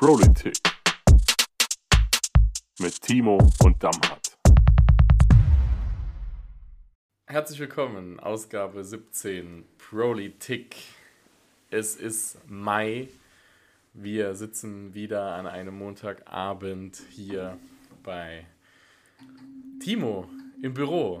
Politik 0.00 0.56
mit 2.78 3.02
Timo 3.02 3.36
und 3.62 3.84
Damhardt. 3.84 4.38
Herzlich 7.26 7.60
willkommen, 7.60 8.18
Ausgabe 8.18 8.82
17 8.82 9.66
Politik. 9.76 10.76
Es 11.68 11.96
ist 11.96 12.38
Mai. 12.48 13.08
Wir 13.92 14.34
sitzen 14.36 14.94
wieder 14.94 15.34
an 15.34 15.46
einem 15.46 15.76
Montagabend 15.76 17.02
hier 17.10 17.58
bei 18.02 18.46
Timo 19.80 20.30
im 20.62 20.72
Büro. 20.72 21.20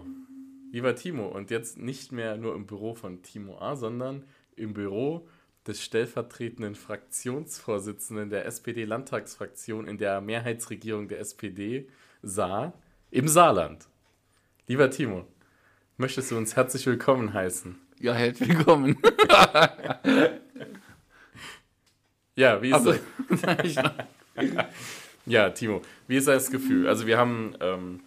Lieber 0.72 0.96
Timo, 0.96 1.26
und 1.26 1.50
jetzt 1.50 1.76
nicht 1.76 2.12
mehr 2.12 2.38
nur 2.38 2.54
im 2.54 2.66
Büro 2.66 2.94
von 2.94 3.20
Timo 3.20 3.58
A, 3.58 3.76
sondern 3.76 4.24
im 4.56 4.72
Büro 4.72 5.28
des 5.70 5.82
stellvertretenden 5.84 6.74
Fraktionsvorsitzenden 6.74 8.28
der 8.28 8.44
SPD-Landtagsfraktion 8.46 9.86
in 9.86 9.98
der 9.98 10.20
Mehrheitsregierung 10.20 11.06
der 11.06 11.20
SPD 11.20 11.88
sah, 12.22 12.72
im 13.12 13.28
Saarland. 13.28 13.86
Lieber 14.66 14.90
Timo, 14.90 15.28
möchtest 15.96 16.32
du 16.32 16.36
uns 16.36 16.56
herzlich 16.56 16.84
willkommen 16.86 17.32
heißen? 17.32 17.78
Ja, 18.00 18.14
herzlich 18.14 18.48
willkommen. 18.48 18.98
ja, 22.34 22.60
wie 22.60 22.70
ist 22.70 22.74
Also, 22.74 22.94
das? 23.28 23.76
ja, 25.26 25.50
Timo, 25.50 25.82
wie 26.08 26.16
ist 26.16 26.26
das 26.26 26.50
Gefühl? 26.50 26.88
Also 26.88 27.06
wir 27.06 27.16
haben 27.16 27.54
ähm, 27.60 28.00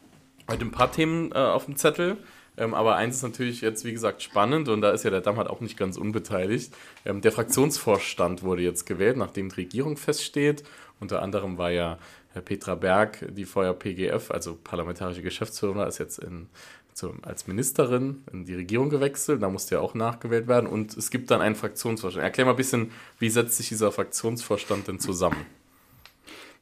heute 0.50 0.66
ein 0.66 0.72
paar 0.72 0.92
Themen 0.92 1.32
äh, 1.32 1.36
auf 1.36 1.64
dem 1.64 1.78
Zettel. 1.78 2.18
Ähm, 2.58 2.74
aber 2.74 2.96
eins 2.96 3.18
ist 3.18 3.24
natürlich 3.24 3.62
jetzt, 3.62 3.84
wie 3.86 3.94
gesagt, 3.94 4.22
spannend 4.22 4.70
und 4.70 4.82
da 4.82 4.92
ist 4.92 5.04
ja 5.04 5.10
der 5.10 5.22
Dammert 5.22 5.50
auch 5.50 5.60
nicht 5.60 5.78
ganz 5.78 5.98
unbeteiligt. 5.98 6.74
Ähm, 7.06 7.22
der 7.22 7.32
Fraktionsvorstand 7.32 8.44
wurde 8.44 8.62
jetzt 8.62 8.86
gewählt, 8.86 9.18
nachdem 9.18 9.50
die 9.50 9.56
Regierung 9.56 9.98
feststeht. 9.98 10.64
Unter 11.00 11.22
anderem 11.22 11.58
war 11.58 11.72
ja 11.72 11.98
Herr 12.34 12.42
Petra 12.42 12.76
Berg, 12.76 13.26
die 13.30 13.46
vorher 13.46 13.74
PGF, 13.74 14.32
also 14.32 14.58
parlamentarische 14.64 15.22
Geschäftsführerin, 15.22 15.88
ist 15.88 15.98
jetzt 15.98 16.20
in, 16.20 16.48
zu, 16.94 17.14
als 17.24 17.48
Ministerin 17.48 18.24
in 18.32 18.46
die 18.46 18.56
Regierung 18.56 18.90
gewechselt. 18.90 19.42
Da 19.42 19.50
musste 19.50 19.76
ja 19.76 19.82
auch 19.82 19.96
nachgewählt 19.96 20.48
werden. 20.48 20.68
Und 20.68 20.96
es 20.96 21.10
gibt 21.10 21.32
dann 21.32 21.42
einen 21.42 21.56
Fraktionsvorstand. 21.56 22.24
Erklär 22.24 22.46
mal 22.46 22.52
ein 22.52 22.58
bisschen, 22.58 22.92
wie 23.20 23.30
setzt 23.30 23.58
sich 23.58 23.70
dieser 23.70 23.92
Fraktionsvorstand 23.92 24.88
denn 24.88 25.00
zusammen? 25.00 25.46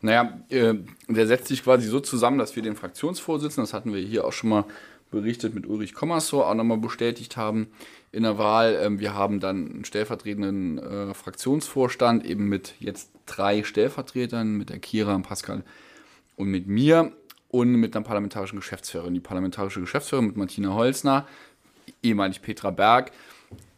naja, 0.02 0.40
äh, 0.50 0.74
der 1.08 1.28
setzt 1.28 1.48
sich 1.48 1.64
quasi 1.64 1.88
so 1.88 2.00
zusammen, 2.00 2.40
dass 2.40 2.56
wir 2.56 2.64
den 2.64 2.76
Fraktionsvorsitzenden, 2.76 3.66
das 3.66 3.74
hatten 3.74 3.94
wir 3.94 4.02
hier 4.02 4.26
auch 4.26 4.34
schon 4.34 4.50
mal 4.50 4.66
berichtet 5.12 5.54
mit 5.54 5.68
Ulrich 5.68 5.94
Kommersor, 5.94 6.50
auch 6.50 6.56
nochmal 6.56 6.78
bestätigt 6.78 7.38
haben 7.38 7.68
in 8.12 8.24
der 8.24 8.38
Wahl. 8.38 8.80
Ähm, 8.82 9.00
wir 9.00 9.14
haben 9.14 9.40
dann 9.40 9.70
einen 9.70 9.86
stellvertretenden 9.86 10.80
äh, 10.80 11.14
Fraktionsvorstand, 11.14 12.26
eben 12.26 12.48
mit 12.48 12.74
jetzt 12.80 13.12
drei 13.26 13.64
Stellvertretern, 13.64 14.58
mit 14.58 14.70
der 14.70 14.80
Kira, 14.80 15.18
Pascal 15.20 15.64
und 16.36 16.48
mit 16.48 16.68
mir 16.68 17.12
und 17.50 17.74
mit 17.76 17.96
einer 17.96 18.06
parlamentarischen 18.06 18.58
Geschäftsführerin. 18.60 19.14
Die 19.14 19.20
parlamentarische 19.20 19.82
Geschäftsführerin 19.82 20.28
mit 20.28 20.38
Martina 20.38 20.74
Holzner, 20.74 21.28
ehemalig 22.02 22.42
Petra 22.42 22.72
Berg, 22.72 23.12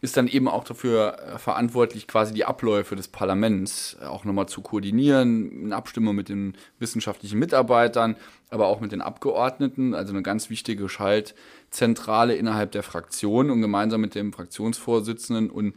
ist 0.03 0.17
dann 0.17 0.27
eben 0.27 0.49
auch 0.49 0.65
dafür 0.65 1.17
äh, 1.17 1.37
verantwortlich, 1.39 2.07
quasi 2.07 2.33
die 2.33 2.43
Abläufe 2.43 2.97
des 2.97 3.07
Parlaments 3.07 3.95
äh, 4.01 4.05
auch 4.05 4.25
nochmal 4.25 4.49
zu 4.49 4.61
koordinieren, 4.61 5.49
in 5.49 5.71
Abstimmung 5.71 6.13
mit 6.13 6.27
den 6.27 6.55
wissenschaftlichen 6.77 7.39
Mitarbeitern, 7.39 8.17
aber 8.49 8.67
auch 8.67 8.81
mit 8.81 8.91
den 8.91 9.01
Abgeordneten, 9.01 9.95
also 9.95 10.11
eine 10.11 10.21
ganz 10.21 10.49
wichtige 10.49 10.89
Schaltzentrale 10.89 12.35
innerhalb 12.35 12.73
der 12.73 12.83
Fraktion. 12.83 13.49
Und 13.49 13.61
gemeinsam 13.61 14.01
mit 14.01 14.13
dem 14.13 14.33
Fraktionsvorsitzenden 14.33 15.49
und 15.49 15.73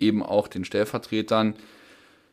eben 0.00 0.24
auch 0.24 0.48
den 0.48 0.64
Stellvertretern, 0.64 1.54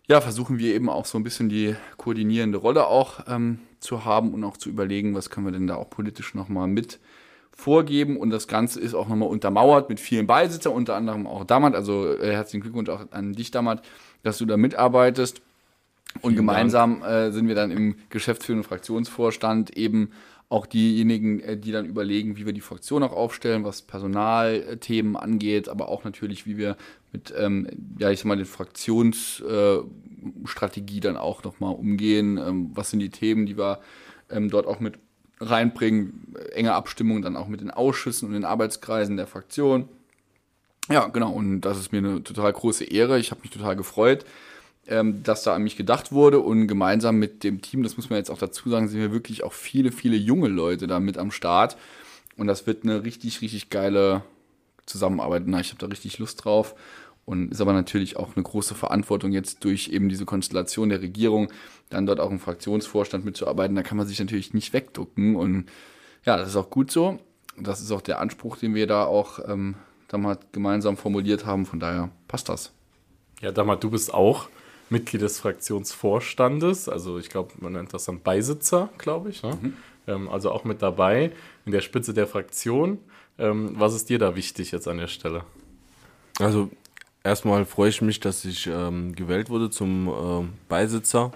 ja, 0.08 0.22
versuchen 0.22 0.58
wir 0.58 0.74
eben 0.74 0.90
auch 0.90 1.06
so 1.06 1.20
ein 1.20 1.24
bisschen 1.24 1.50
die 1.50 1.76
koordinierende 1.98 2.58
Rolle 2.58 2.88
auch 2.88 3.20
ähm, 3.28 3.60
zu 3.80 4.06
haben 4.06 4.34
und 4.34 4.44
auch 4.44 4.58
zu 4.58 4.70
überlegen, 4.70 5.14
was 5.14 5.30
können 5.30 5.46
wir 5.46 5.54
denn 5.54 5.68
da 5.68 5.76
auch 5.76 5.92
politisch 5.92 6.34
nochmal 6.34 6.68
mit 6.68 7.00
vorgeben 7.58 8.18
und 8.18 8.30
das 8.30 8.48
Ganze 8.48 8.80
ist 8.80 8.94
auch 8.94 9.10
nochmal 9.10 9.30
untermauert 9.30 9.90
mit 9.90 10.00
vielen 10.00 10.28
Beisitzern, 10.28 10.74
unter 10.74 10.96
anderem 10.96 11.26
auch 11.26 11.44
Dammert, 11.44 11.74
also 11.76 12.16
äh, 12.16 12.32
herzlichen 12.32 12.62
Glückwunsch 12.62 12.90
auch 12.90 13.12
an 13.12 13.34
dich, 13.34 13.50
Dammert, 13.52 13.82
dass 14.24 14.38
du 14.38 14.46
da 14.46 14.58
mitarbeitest. 14.58 15.42
Und 16.22 16.32
Vielen 16.32 16.36
gemeinsam 16.36 17.04
äh, 17.04 17.32
sind 17.32 17.48
wir 17.48 17.56
dann 17.56 17.72
im 17.72 17.96
geschäftsführenden 18.10 18.68
Fraktionsvorstand 18.68 19.76
eben 19.76 20.12
auch 20.50 20.68
diejenigen, 20.68 21.42
äh, 21.42 21.58
die 21.58 21.72
dann 21.72 21.86
überlegen, 21.86 22.38
wie 22.38 22.46
wir 22.46 22.54
die 22.54 22.62
Fraktion 22.62 23.02
auch 23.04 23.12
aufstellen, 23.12 23.64
was 23.64 23.82
Personalthemen 23.82 25.16
angeht, 25.16 25.68
aber 25.68 25.90
auch 25.90 26.04
natürlich, 26.04 26.46
wie 26.46 26.58
wir 26.58 26.78
mit, 27.12 27.34
ähm, 27.36 27.68
ja, 27.98 28.12
ich 28.12 28.20
sag 28.20 28.28
mal, 28.28 28.38
den 28.38 28.46
Fraktionsstrategie 28.46 31.00
dann 31.00 31.18
auch 31.18 31.44
nochmal 31.44 31.74
umgehen, 31.74 32.38
ähm, 32.38 32.70
was 32.74 32.92
sind 32.92 33.00
die 33.00 33.10
Themen, 33.10 33.48
die 33.48 33.58
wir 33.58 33.80
ähm, 34.30 34.50
dort 34.50 34.68
auch 34.68 34.80
mit 34.80 35.00
reinbringen, 35.40 36.36
enge 36.54 36.74
Abstimmung 36.74 37.22
dann 37.22 37.36
auch 37.36 37.48
mit 37.48 37.62
den 37.62 37.72
Ausschüssen 37.72 38.28
und 38.28 38.34
den 38.34 38.46
Arbeitskreisen 38.46 39.18
der 39.18 39.28
Fraktion. 39.28 39.88
Ja, 40.90 41.08
genau, 41.08 41.32
und 41.32 41.62
das 41.62 41.78
ist 41.78 41.92
mir 41.92 42.00
eine 42.00 42.24
total 42.24 42.52
große 42.54 42.86
Ehre. 42.86 43.20
Ich 43.20 43.32
habe 43.32 43.42
mich 43.42 43.52
total 43.52 43.76
gefreut, 43.76 44.26
ähm, 44.88 45.22
dass 45.24 45.44
da 45.44 45.54
an 45.54 45.64
mich 45.64 45.76
gedacht 45.76 46.12
wurde 46.12 46.40
und 46.40 46.68
gemeinsam 46.68 47.18
mit 47.18 47.44
dem 47.44 47.62
Team, 47.62 47.84
das 47.84 47.98
muss 47.98 48.10
man 48.10 48.18
jetzt 48.18 48.32
auch 48.32 48.38
dazu 48.38 48.70
sagen, 48.70 48.88
sind 48.88 49.00
wir 49.00 49.12
wirklich 49.12 49.44
auch 49.44 49.54
viele, 49.54 49.92
viele 49.92 50.16
junge 50.16 50.48
Leute 50.48 50.88
da 50.88 51.00
mit 51.00 51.18
am 51.18 51.32
Start. 51.32 51.78
Und 52.38 52.48
das 52.48 52.68
wird 52.68 52.84
eine 52.84 53.04
richtig, 53.04 53.42
richtig 53.42 53.70
geile 53.70 54.24
Zusammenarbeit. 54.86 55.44
Na, 55.46 55.60
ich 55.60 55.70
habe 55.70 55.80
da 55.80 55.88
richtig 55.88 56.20
Lust 56.20 56.46
drauf. 56.46 56.76
Und 57.28 57.52
ist 57.52 57.60
aber 57.60 57.74
natürlich 57.74 58.16
auch 58.16 58.38
eine 58.38 58.44
große 58.44 58.74
Verantwortung 58.74 59.34
jetzt 59.34 59.66
durch 59.66 59.90
eben 59.90 60.08
diese 60.08 60.24
Konstellation 60.24 60.88
der 60.88 61.02
Regierung, 61.02 61.50
dann 61.90 62.06
dort 62.06 62.22
auch 62.22 62.32
im 62.32 62.40
Fraktionsvorstand 62.40 63.26
mitzuarbeiten. 63.26 63.76
Da 63.76 63.84
kann 63.84 63.98
man 63.98 64.08
sich 64.08 64.18
natürlich 64.18 64.54
nicht 64.54 64.72
wegducken. 64.72 65.36
Und 65.36 65.66
ja, 66.26 66.38
das 66.38 66.48
ist 66.48 66.56
auch 66.56 66.70
gut 66.70 66.90
so. 66.90 67.20
Das 67.58 67.82
ist 67.82 67.92
auch 67.92 68.00
der 68.00 68.22
Anspruch, 68.22 68.56
den 68.56 68.76
wir 68.76 68.88
da 68.88 69.04
auch 69.04 69.40
ähm, 69.46 69.76
damals 70.08 70.40
gemeinsam 70.54 70.96
formuliert 70.96 71.46
haben. 71.46 71.66
Von 71.66 71.82
daher 71.82 72.12
passt 72.30 72.48
das. 72.48 72.72
Ja, 73.42 73.52
Dammert, 73.52 73.84
du 73.84 73.90
bist 73.90 74.14
auch 74.14 74.48
Mitglied 74.90 75.22
des 75.22 75.42
Fraktionsvorstandes. 75.42 76.88
Also 76.88 77.20
ich 77.20 77.28
glaube, 77.28 77.52
man 77.60 77.74
nennt 77.74 77.94
das 77.94 78.06
dann 78.06 78.22
Beisitzer, 78.22 78.88
glaube 78.98 79.32
ich. 79.32 79.44
Ne? 79.44 79.74
Ähm, 80.08 80.30
also 80.30 80.50
auch 80.52 80.64
mit 80.64 80.82
dabei 80.82 81.34
in 81.66 81.74
der 81.74 81.82
Spitze 81.82 82.14
der 82.14 82.26
Fraktion. 82.26 83.00
Ähm, 83.38 83.74
was 83.78 83.94
ist 83.94 84.08
dir 84.10 84.18
da 84.18 84.38
wichtig 84.38 84.72
jetzt 84.72 84.88
an 84.88 84.98
der 84.98 85.08
Stelle? 85.08 85.44
Also 86.40 86.70
erstmal 87.28 87.66
freue 87.66 87.90
ich 87.90 88.02
mich, 88.02 88.20
dass 88.20 88.46
ich 88.46 88.68
ähm, 88.68 89.16
gewählt 89.16 89.50
wurde 89.50 89.70
zum 89.70 90.08
ähm, 90.08 90.54
Beisitzer. 90.70 91.32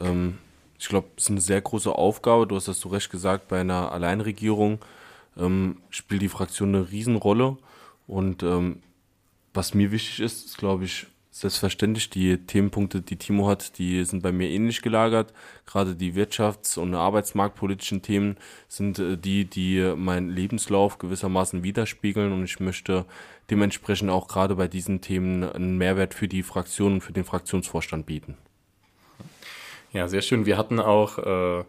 Ähm, 0.00 0.38
ich 0.78 0.88
glaube, 0.88 1.08
es 1.16 1.24
ist 1.24 1.30
eine 1.30 1.40
sehr 1.40 1.60
große 1.60 1.92
Aufgabe. 1.92 2.46
Du 2.46 2.56
hast 2.56 2.68
das 2.68 2.78
zu 2.78 2.88
Recht 2.88 3.10
gesagt, 3.10 3.48
bei 3.48 3.60
einer 3.60 3.92
Alleinregierung 3.92 4.78
ähm, 5.36 5.78
spielt 5.90 6.22
die 6.22 6.28
Fraktion 6.28 6.74
eine 6.74 6.90
Riesenrolle. 6.90 7.56
Und 8.06 8.42
ähm, 8.42 8.82
was 9.52 9.74
mir 9.74 9.90
wichtig 9.90 10.20
ist, 10.20 10.46
ist, 10.46 10.58
glaube 10.58 10.84
ich, 10.84 11.06
selbstverständlich, 11.40 12.10
die 12.10 12.38
Themenpunkte, 12.38 13.00
die 13.00 13.16
Timo 13.16 13.48
hat, 13.48 13.78
die 13.78 14.04
sind 14.04 14.22
bei 14.22 14.32
mir 14.32 14.48
ähnlich 14.48 14.82
gelagert. 14.82 15.32
Gerade 15.66 15.94
die 15.94 16.14
wirtschafts- 16.14 16.78
und 16.78 16.94
arbeitsmarktpolitischen 16.94 18.02
Themen 18.02 18.36
sind 18.68 18.98
äh, 18.98 19.16
die, 19.16 19.44
die 19.44 19.94
meinen 19.96 20.30
Lebenslauf 20.30 20.98
gewissermaßen 20.98 21.62
widerspiegeln 21.62 22.32
und 22.32 22.44
ich 22.44 22.60
möchte 22.60 23.04
dementsprechend 23.50 24.10
auch 24.10 24.28
gerade 24.28 24.56
bei 24.56 24.68
diesen 24.68 25.00
Themen 25.00 25.44
einen 25.44 25.78
Mehrwert 25.78 26.14
für 26.14 26.28
die 26.28 26.42
Fraktion 26.42 26.94
und 26.94 27.00
für 27.00 27.12
den 27.12 27.24
Fraktionsvorstand 27.24 28.06
bieten. 28.06 28.36
Ja, 29.92 30.08
sehr 30.08 30.22
schön. 30.22 30.44
Wir 30.44 30.58
hatten 30.58 30.80
auch, 30.80 31.18
äh, 31.18 31.64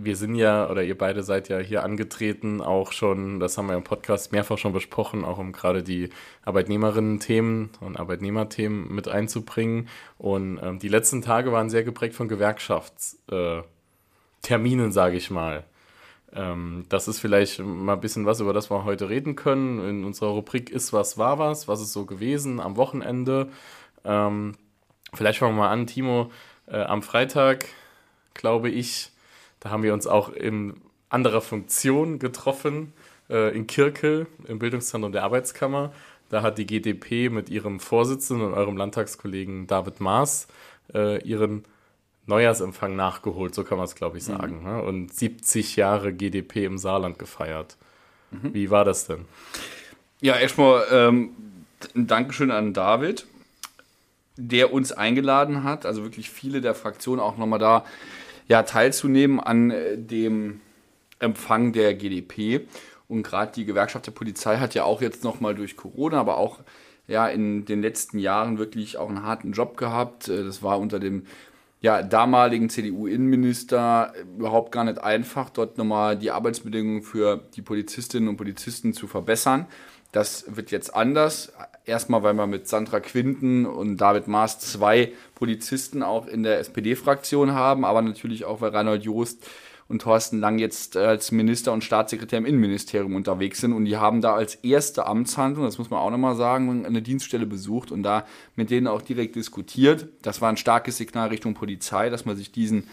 wir 0.00 0.14
sind 0.14 0.36
ja, 0.36 0.70
oder 0.70 0.84
ihr 0.84 0.96
beide 0.96 1.24
seid 1.24 1.48
ja 1.48 1.58
hier 1.58 1.82
angetreten, 1.82 2.60
auch 2.60 2.92
schon, 2.92 3.40
das 3.40 3.58
haben 3.58 3.66
wir 3.66 3.74
im 3.74 3.82
Podcast 3.82 4.30
mehrfach 4.30 4.56
schon 4.56 4.72
besprochen, 4.72 5.24
auch 5.24 5.38
um 5.38 5.50
gerade 5.50 5.82
die 5.82 6.10
Arbeitnehmerinnen-Themen 6.44 7.70
und 7.80 7.98
Arbeitnehmerthemen 7.98 8.94
mit 8.94 9.08
einzubringen. 9.08 9.88
Und 10.16 10.60
ähm, 10.62 10.78
die 10.78 10.88
letzten 10.88 11.20
Tage 11.20 11.50
waren 11.50 11.68
sehr 11.68 11.82
geprägt 11.82 12.14
von 12.14 12.28
Gewerkschaftsterminen, 12.28 14.88
äh, 14.88 14.92
sage 14.92 15.16
ich 15.16 15.32
mal. 15.32 15.64
Ähm, 16.32 16.84
das 16.88 17.08
ist 17.08 17.18
vielleicht 17.18 17.58
mal 17.58 17.94
ein 17.94 18.00
bisschen 18.00 18.24
was, 18.24 18.38
über 18.38 18.52
das 18.52 18.70
wir 18.70 18.84
heute 18.84 19.08
reden 19.08 19.34
können. 19.34 19.80
In 19.80 20.04
unserer 20.04 20.30
Rubrik 20.30 20.70
Ist 20.70 20.92
was, 20.92 21.18
war 21.18 21.40
was, 21.40 21.66
was 21.66 21.80
ist 21.80 21.92
so 21.92 22.06
gewesen 22.06 22.60
am 22.60 22.76
Wochenende. 22.76 23.48
Ähm, 24.04 24.54
vielleicht 25.12 25.40
fangen 25.40 25.56
wir 25.56 25.62
mal 25.62 25.70
an, 25.70 25.88
Timo, 25.88 26.30
äh, 26.68 26.82
am 26.82 27.02
Freitag, 27.02 27.64
glaube 28.34 28.70
ich, 28.70 29.10
da 29.60 29.70
haben 29.70 29.82
wir 29.82 29.94
uns 29.94 30.06
auch 30.06 30.28
in 30.28 30.74
anderer 31.08 31.40
Funktion 31.40 32.18
getroffen, 32.18 32.92
äh, 33.30 33.56
in 33.56 33.66
Kirkel, 33.66 34.26
im 34.46 34.58
Bildungszentrum 34.58 35.12
der 35.12 35.24
Arbeitskammer. 35.24 35.92
Da 36.28 36.42
hat 36.42 36.58
die 36.58 36.66
GDP 36.66 37.30
mit 37.30 37.48
ihrem 37.48 37.80
Vorsitzenden 37.80 38.46
und 38.46 38.54
eurem 38.54 38.76
Landtagskollegen 38.76 39.66
David 39.66 40.00
Maas 40.00 40.48
äh, 40.94 41.22
ihren 41.22 41.64
Neujahrsempfang 42.26 42.94
nachgeholt, 42.94 43.54
so 43.54 43.64
kann 43.64 43.78
man 43.78 43.86
es, 43.86 43.94
glaube 43.94 44.18
ich, 44.18 44.24
sagen. 44.24 44.62
Ne? 44.62 44.82
Und 44.82 45.14
70 45.14 45.76
Jahre 45.76 46.12
GDP 46.12 46.66
im 46.66 46.76
Saarland 46.76 47.18
gefeiert. 47.18 47.78
Wie 48.30 48.70
war 48.70 48.84
das 48.84 49.06
denn? 49.06 49.24
Ja, 50.20 50.36
erstmal 50.36 50.84
ähm, 50.92 51.30
ein 51.94 52.06
Dankeschön 52.06 52.50
an 52.50 52.74
David. 52.74 53.26
der 54.36 54.72
uns 54.72 54.92
eingeladen 54.92 55.64
hat, 55.64 55.84
also 55.84 56.04
wirklich 56.04 56.30
viele 56.30 56.60
der 56.60 56.74
Fraktionen 56.74 57.20
auch 57.20 57.36
nochmal 57.38 57.58
da 57.58 57.84
ja, 58.48 58.62
teilzunehmen 58.62 59.40
an 59.40 59.70
äh, 59.70 59.96
dem 59.96 60.60
Empfang 61.18 61.72
der 61.72 61.94
GDP. 61.94 62.66
Und 63.08 63.22
gerade 63.22 63.52
die 63.52 63.64
Gewerkschaft 63.64 64.06
der 64.06 64.12
Polizei 64.12 64.58
hat 64.58 64.74
ja 64.74 64.84
auch 64.84 65.00
jetzt 65.00 65.24
nochmal 65.24 65.54
durch 65.54 65.76
Corona, 65.76 66.20
aber 66.20 66.36
auch 66.36 66.58
ja, 67.06 67.26
in 67.26 67.64
den 67.64 67.80
letzten 67.80 68.18
Jahren 68.18 68.58
wirklich 68.58 68.98
auch 68.98 69.08
einen 69.08 69.22
harten 69.22 69.52
Job 69.52 69.76
gehabt. 69.76 70.28
Äh, 70.28 70.44
das 70.44 70.62
war 70.62 70.78
unter 70.78 70.98
dem 70.98 71.26
ja, 71.80 72.02
damaligen 72.02 72.68
CDU-Innenminister 72.70 74.12
überhaupt 74.36 74.72
gar 74.72 74.84
nicht 74.84 74.98
einfach, 74.98 75.50
dort 75.50 75.78
nochmal 75.78 76.18
die 76.18 76.30
Arbeitsbedingungen 76.30 77.02
für 77.02 77.44
die 77.54 77.62
Polizistinnen 77.62 78.28
und 78.28 78.36
Polizisten 78.36 78.92
zu 78.92 79.06
verbessern. 79.06 79.66
Das 80.10 80.56
wird 80.56 80.70
jetzt 80.70 80.94
anders. 80.94 81.52
Erstmal, 81.84 82.22
weil 82.22 82.34
wir 82.34 82.46
mit 82.46 82.66
Sandra 82.66 82.98
Quinten 82.98 83.66
und 83.66 83.98
David 83.98 84.26
Maas 84.26 84.58
zwei 84.58 85.12
Polizisten 85.34 86.02
auch 86.02 86.26
in 86.26 86.42
der 86.42 86.58
SPD-Fraktion 86.58 87.52
haben, 87.52 87.84
aber 87.84 88.02
natürlich 88.02 88.44
auch, 88.44 88.60
weil 88.60 88.70
Reinhold 88.70 89.04
Joost 89.04 89.46
und 89.88 90.02
Thorsten 90.02 90.38
Lang 90.38 90.58
jetzt 90.58 90.96
als 90.96 91.32
Minister 91.32 91.72
und 91.72 91.82
Staatssekretär 91.82 92.38
im 92.38 92.46
Innenministerium 92.46 93.14
unterwegs 93.14 93.60
sind 93.60 93.72
und 93.72 93.86
die 93.86 93.96
haben 93.96 94.20
da 94.20 94.34
als 94.34 94.56
erste 94.56 95.06
Amtshandlung, 95.06 95.64
das 95.64 95.78
muss 95.78 95.90
man 95.90 96.00
auch 96.00 96.10
nochmal 96.10 96.36
sagen, 96.36 96.84
eine 96.84 97.00
Dienststelle 97.00 97.46
besucht 97.46 97.90
und 97.90 98.02
da 98.02 98.26
mit 98.54 98.70
denen 98.70 98.86
auch 98.86 99.00
direkt 99.00 99.34
diskutiert. 99.34 100.08
Das 100.22 100.42
war 100.42 100.50
ein 100.50 100.58
starkes 100.58 100.98
Signal 100.98 101.28
Richtung 101.28 101.54
Polizei, 101.54 102.10
dass 102.10 102.26
man 102.26 102.36
sich 102.36 102.52
diesen 102.52 102.86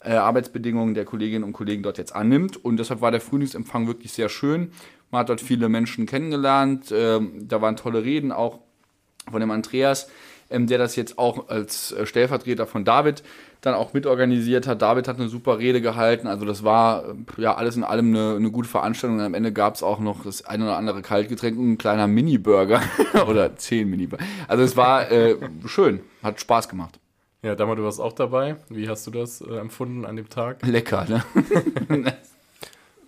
äh, 0.00 0.14
Arbeitsbedingungen 0.14 0.94
der 0.94 1.04
Kolleginnen 1.04 1.44
und 1.44 1.52
Kollegen 1.52 1.84
dort 1.84 1.98
jetzt 1.98 2.14
annimmt 2.14 2.62
und 2.62 2.78
deshalb 2.78 3.00
war 3.00 3.12
der 3.12 3.20
Frühlingsempfang 3.20 3.86
wirklich 3.86 4.12
sehr 4.12 4.28
schön. 4.28 4.72
Man 5.12 5.20
hat 5.20 5.28
dort 5.28 5.40
viele 5.40 5.68
Menschen 5.68 6.06
kennengelernt, 6.06 6.92
ähm, 6.92 7.46
da 7.46 7.62
waren 7.62 7.76
tolle 7.76 8.02
Reden 8.02 8.32
auch 8.32 8.58
von 9.30 9.40
dem 9.40 9.52
Andreas, 9.52 10.08
ähm, 10.50 10.66
der 10.66 10.78
das 10.78 10.96
jetzt 10.96 11.16
auch 11.16 11.48
als 11.48 11.92
äh, 11.92 12.06
Stellvertreter 12.06 12.66
von 12.66 12.84
David 12.84 13.22
dann 13.64 13.74
auch 13.74 13.94
mitorganisiert 13.94 14.66
hat. 14.66 14.82
David 14.82 15.08
hat 15.08 15.18
eine 15.18 15.28
super 15.28 15.58
Rede 15.58 15.80
gehalten. 15.80 16.26
Also 16.26 16.44
das 16.44 16.64
war 16.64 17.14
ja 17.38 17.54
alles 17.54 17.76
in 17.76 17.84
allem 17.84 18.08
eine, 18.14 18.36
eine 18.36 18.50
gute 18.50 18.68
Veranstaltung. 18.68 19.18
Und 19.18 19.24
am 19.24 19.34
Ende 19.34 19.52
gab 19.52 19.74
es 19.74 19.82
auch 19.82 20.00
noch 20.00 20.24
das 20.24 20.44
ein 20.44 20.62
oder 20.62 20.76
andere 20.76 21.02
Kaltgetränk 21.02 21.58
und 21.58 21.72
ein 21.72 21.78
kleiner 21.78 22.06
Mini-Burger 22.06 22.82
oder 23.28 23.56
zehn 23.56 23.88
Mini-Burger. 23.88 24.24
Also 24.48 24.62
es 24.64 24.76
war 24.76 25.10
äh, 25.10 25.36
schön, 25.66 26.00
hat 26.22 26.40
Spaß 26.40 26.68
gemacht. 26.68 27.00
Ja, 27.42 27.54
Dammer, 27.54 27.76
du 27.76 27.84
warst 27.84 28.00
auch 28.00 28.12
dabei. 28.12 28.56
Wie 28.68 28.88
hast 28.88 29.06
du 29.06 29.10
das 29.10 29.40
äh, 29.40 29.56
empfunden 29.56 30.04
an 30.04 30.16
dem 30.16 30.28
Tag? 30.28 30.64
Lecker, 30.66 31.06
ne? 31.08 31.24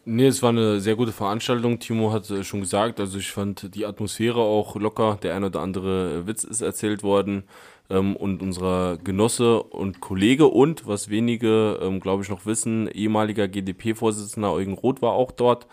Nee, 0.08 0.28
es 0.28 0.40
war 0.40 0.50
eine 0.50 0.78
sehr 0.80 0.94
gute 0.94 1.10
Veranstaltung. 1.10 1.80
Timo 1.80 2.12
hat 2.12 2.30
äh, 2.30 2.44
schon 2.44 2.60
gesagt, 2.60 3.00
also 3.00 3.18
ich 3.18 3.32
fand 3.32 3.74
die 3.74 3.86
Atmosphäre 3.86 4.38
auch 4.38 4.76
locker. 4.76 5.18
Der 5.20 5.34
ein 5.34 5.42
oder 5.42 5.60
andere 5.62 6.28
Witz 6.28 6.44
ist 6.44 6.60
erzählt 6.60 7.02
worden. 7.02 7.42
Ähm, 7.90 8.14
und 8.14 8.40
unser 8.40 8.98
Genosse 9.02 9.64
und 9.64 10.00
Kollege 10.00 10.46
und, 10.46 10.86
was 10.86 11.08
wenige, 11.10 11.80
ähm, 11.82 11.98
glaube 11.98 12.22
ich, 12.22 12.28
noch 12.28 12.46
wissen, 12.46 12.86
ehemaliger 12.86 13.48
GDP-Vorsitzender 13.48 14.52
Eugen 14.52 14.74
Roth 14.74 15.02
war 15.02 15.12
auch 15.14 15.32
dort. 15.32 15.66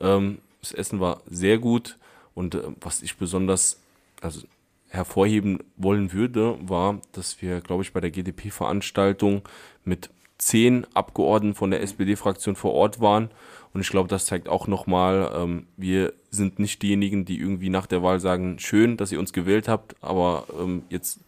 Ähm, 0.00 0.38
das 0.60 0.72
Essen 0.72 0.98
war 0.98 1.20
sehr 1.30 1.58
gut. 1.58 1.96
Und 2.34 2.56
äh, 2.56 2.62
was 2.80 3.02
ich 3.02 3.16
besonders 3.16 3.80
also 4.20 4.40
hervorheben 4.88 5.60
wollen 5.76 6.12
würde, 6.12 6.58
war, 6.60 7.00
dass 7.12 7.40
wir, 7.40 7.60
glaube 7.60 7.84
ich, 7.84 7.92
bei 7.92 8.00
der 8.00 8.10
GDP-Veranstaltung 8.10 9.42
mit 9.84 10.10
zehn 10.38 10.88
Abgeordneten 10.92 11.54
von 11.54 11.70
der 11.70 11.82
SPD-Fraktion 11.82 12.56
vor 12.56 12.74
Ort 12.74 13.00
waren 13.00 13.30
und 13.76 13.82
ich 13.82 13.90
glaube, 13.90 14.08
das 14.08 14.24
zeigt 14.24 14.48
auch 14.48 14.68
nochmal, 14.68 15.30
ähm, 15.36 15.66
wir 15.76 16.14
sind 16.30 16.58
nicht 16.58 16.80
diejenigen, 16.80 17.26
die 17.26 17.38
irgendwie 17.38 17.68
nach 17.68 17.84
der 17.84 18.02
Wahl 18.02 18.20
sagen, 18.20 18.58
schön, 18.58 18.96
dass 18.96 19.12
ihr 19.12 19.18
uns 19.18 19.34
gewählt 19.34 19.68
habt, 19.68 19.96
aber 20.00 20.46
ähm, 20.58 20.84
jetzt 20.88 21.20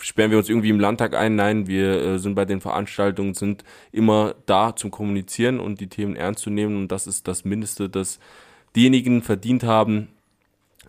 sperren 0.00 0.32
wir 0.32 0.38
uns 0.38 0.48
irgendwie 0.48 0.70
im 0.70 0.80
Landtag 0.80 1.14
ein. 1.14 1.36
Nein, 1.36 1.68
wir 1.68 2.02
äh, 2.02 2.18
sind 2.18 2.34
bei 2.34 2.44
den 2.44 2.60
Veranstaltungen, 2.60 3.34
sind 3.34 3.62
immer 3.92 4.34
da 4.46 4.74
zum 4.74 4.90
Kommunizieren 4.90 5.60
und 5.60 5.78
die 5.78 5.86
Themen 5.86 6.16
ernst 6.16 6.42
zu 6.42 6.50
nehmen. 6.50 6.76
Und 6.76 6.90
das 6.90 7.06
ist 7.06 7.28
das 7.28 7.44
Mindeste, 7.44 7.88
das 7.88 8.18
diejenigen 8.74 9.22
verdient 9.22 9.62
haben, 9.62 10.08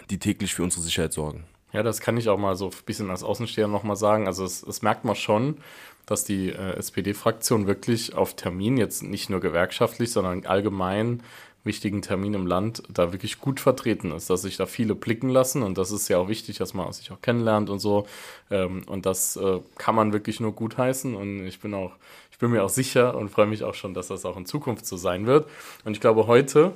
die 0.09 0.17
täglich 0.17 0.55
für 0.55 0.63
unsere 0.63 0.81
Sicherheit 0.81 1.13
sorgen. 1.13 1.43
Ja, 1.73 1.83
das 1.83 1.99
kann 1.99 2.17
ich 2.17 2.29
auch 2.29 2.37
mal 2.37 2.55
so 2.55 2.67
ein 2.67 2.85
bisschen 2.85 3.09
als 3.09 3.23
Außensteher 3.23 3.67
nochmal 3.67 3.97
sagen. 3.97 4.27
Also 4.27 4.45
es, 4.45 4.63
es 4.63 4.81
merkt 4.81 5.03
man 5.05 5.15
schon, 5.15 5.57
dass 6.05 6.23
die 6.23 6.49
äh, 6.49 6.77
SPD-Fraktion 6.77 7.67
wirklich 7.67 8.15
auf 8.15 8.35
Termin, 8.35 8.77
jetzt 8.77 9.03
nicht 9.03 9.29
nur 9.29 9.41
gewerkschaftlich, 9.41 10.11
sondern 10.11 10.45
allgemein 10.45 11.21
wichtigen 11.67 12.01
Termin 12.01 12.33
im 12.33 12.47
Land 12.47 12.81
da 12.89 13.11
wirklich 13.11 13.39
gut 13.39 13.59
vertreten 13.59 14.11
ist, 14.11 14.29
dass 14.29 14.41
sich 14.41 14.57
da 14.57 14.65
viele 14.65 14.95
blicken 14.95 15.29
lassen. 15.29 15.61
Und 15.61 15.77
das 15.77 15.91
ist 15.91 16.07
ja 16.07 16.17
auch 16.17 16.29
wichtig, 16.29 16.57
dass 16.57 16.73
man 16.73 16.91
sich 16.93 17.11
auch 17.11 17.21
kennenlernt 17.21 17.69
und 17.69 17.79
so. 17.79 18.07
Ähm, 18.49 18.83
und 18.87 19.05
das 19.05 19.35
äh, 19.35 19.59
kann 19.77 19.93
man 19.93 20.13
wirklich 20.13 20.39
nur 20.39 20.53
gut 20.53 20.77
heißen 20.77 21.13
und 21.13 21.45
ich 21.45 21.59
bin 21.59 21.73
auch, 21.75 21.91
ich 22.31 22.39
bin 22.39 22.51
mir 22.51 22.63
auch 22.63 22.69
sicher 22.69 23.15
und 23.15 23.29
freue 23.29 23.47
mich 23.47 23.63
auch 23.63 23.75
schon, 23.75 23.93
dass 23.93 24.07
das 24.07 24.25
auch 24.25 24.37
in 24.37 24.45
Zukunft 24.45 24.85
so 24.85 24.97
sein 24.97 25.27
wird. 25.27 25.47
Und 25.83 25.91
ich 25.91 26.01
glaube 26.01 26.25
heute, 26.25 26.73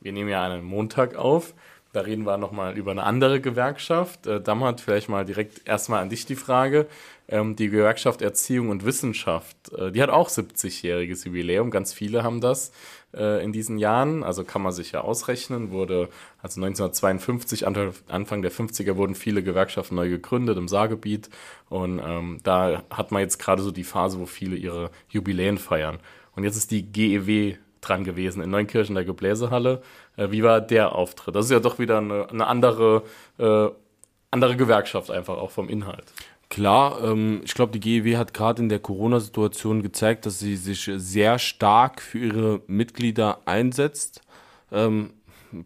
wir 0.00 0.12
nehmen 0.12 0.30
ja 0.30 0.42
einen 0.42 0.64
Montag 0.64 1.16
auf, 1.16 1.52
da 1.92 2.02
reden 2.02 2.24
wir 2.24 2.36
nochmal 2.36 2.76
über 2.76 2.92
eine 2.92 3.02
andere 3.02 3.40
Gewerkschaft. 3.40 4.26
Äh, 4.26 4.40
Dammert, 4.40 4.80
vielleicht 4.80 5.08
mal 5.08 5.24
direkt 5.24 5.66
erstmal 5.66 6.02
an 6.02 6.08
dich 6.08 6.24
die 6.24 6.36
Frage. 6.36 6.86
Ähm, 7.28 7.56
die 7.56 7.68
Gewerkschaft 7.68 8.22
Erziehung 8.22 8.68
und 8.68 8.84
Wissenschaft, 8.84 9.72
äh, 9.72 9.90
die 9.90 10.02
hat 10.02 10.10
auch 10.10 10.28
70-jähriges 10.28 11.26
Jubiläum. 11.26 11.70
Ganz 11.70 11.92
viele 11.92 12.22
haben 12.22 12.40
das 12.40 12.72
äh, 13.12 13.42
in 13.44 13.52
diesen 13.52 13.78
Jahren. 13.78 14.22
Also 14.22 14.44
kann 14.44 14.62
man 14.62 14.72
sich 14.72 14.92
ja 14.92 15.00
ausrechnen. 15.00 15.70
Wurde, 15.70 16.08
also 16.42 16.60
1952, 16.60 17.66
Anfang 17.66 18.42
der 18.42 18.52
50er 18.52 18.96
wurden 18.96 19.16
viele 19.16 19.42
Gewerkschaften 19.42 19.96
neu 19.96 20.08
gegründet 20.08 20.58
im 20.58 20.68
Saargebiet. 20.68 21.28
Und 21.68 22.00
ähm, 22.04 22.38
da 22.44 22.84
hat 22.90 23.10
man 23.10 23.22
jetzt 23.22 23.38
gerade 23.38 23.62
so 23.62 23.72
die 23.72 23.84
Phase, 23.84 24.20
wo 24.20 24.26
viele 24.26 24.56
ihre 24.56 24.90
Jubiläen 25.08 25.58
feiern. 25.58 25.98
Und 26.36 26.44
jetzt 26.44 26.56
ist 26.56 26.70
die 26.70 26.90
GEW 26.90 27.56
dran 27.80 28.04
gewesen 28.04 28.42
in 28.42 28.50
Neunkirchen, 28.50 28.94
der 28.94 29.04
Gebläsehalle. 29.04 29.82
Äh, 30.16 30.30
wie 30.30 30.42
war 30.42 30.60
der 30.60 30.94
Auftritt? 30.94 31.34
Das 31.34 31.46
ist 31.46 31.50
ja 31.50 31.60
doch 31.60 31.78
wieder 31.78 31.98
eine, 31.98 32.28
eine 32.28 32.46
andere, 32.46 33.02
äh, 33.38 33.68
andere 34.30 34.56
Gewerkschaft 34.56 35.10
einfach 35.10 35.36
auch 35.38 35.50
vom 35.50 35.68
Inhalt. 35.68 36.12
Klar, 36.50 37.02
ähm, 37.04 37.42
ich 37.44 37.54
glaube, 37.54 37.78
die 37.78 37.80
GEW 37.80 38.16
hat 38.16 38.34
gerade 38.34 38.60
in 38.60 38.68
der 38.68 38.80
Corona-Situation 38.80 39.82
gezeigt, 39.82 40.26
dass 40.26 40.40
sie 40.40 40.56
sich 40.56 40.90
sehr 40.96 41.38
stark 41.38 42.02
für 42.02 42.18
ihre 42.18 42.60
Mitglieder 42.66 43.38
einsetzt. 43.44 44.20
Ähm, 44.72 45.12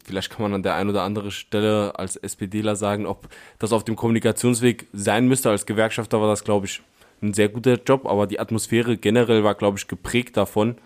vielleicht 0.05 0.31
kann 0.31 0.43
man 0.43 0.55
an 0.55 0.63
der 0.63 0.75
einen 0.75 0.91
oder 0.91 1.03
anderen 1.03 1.31
Stelle 1.31 1.99
als 1.99 2.17
SPDler 2.17 2.77
sagen, 2.77 3.07
ob 3.07 3.29
das 3.59 3.73
auf 3.73 3.85
dem 3.85 3.97
Kommunikationsweg 3.97 4.87
sein 4.93 5.27
müsste. 5.27 5.49
Als 5.49 5.65
Gewerkschafter 5.65 6.21
war 6.21 6.29
das, 6.29 6.45
glaube 6.45 6.67
ich, 6.67 6.83
ein 7.23 7.33
sehr 7.33 7.49
guter 7.49 7.75
Job, 7.83 8.07
aber 8.07 8.27
die 8.27 8.39
Atmosphäre 8.39 8.99
generell 8.99 9.43
war, 9.43 9.55
glaube 9.55 9.79
ich, 9.79 9.89
geprägt 9.89 10.37
davon, 10.37 10.77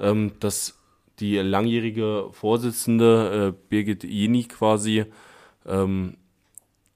ähm, 0.00 0.32
dass 0.40 0.78
die 1.18 1.36
langjährige 1.36 2.28
Vorsitzende 2.32 3.54
äh, 3.54 3.66
Birgit 3.68 4.04
Jeni 4.04 4.44
quasi 4.44 5.04
ähm, 5.66 6.16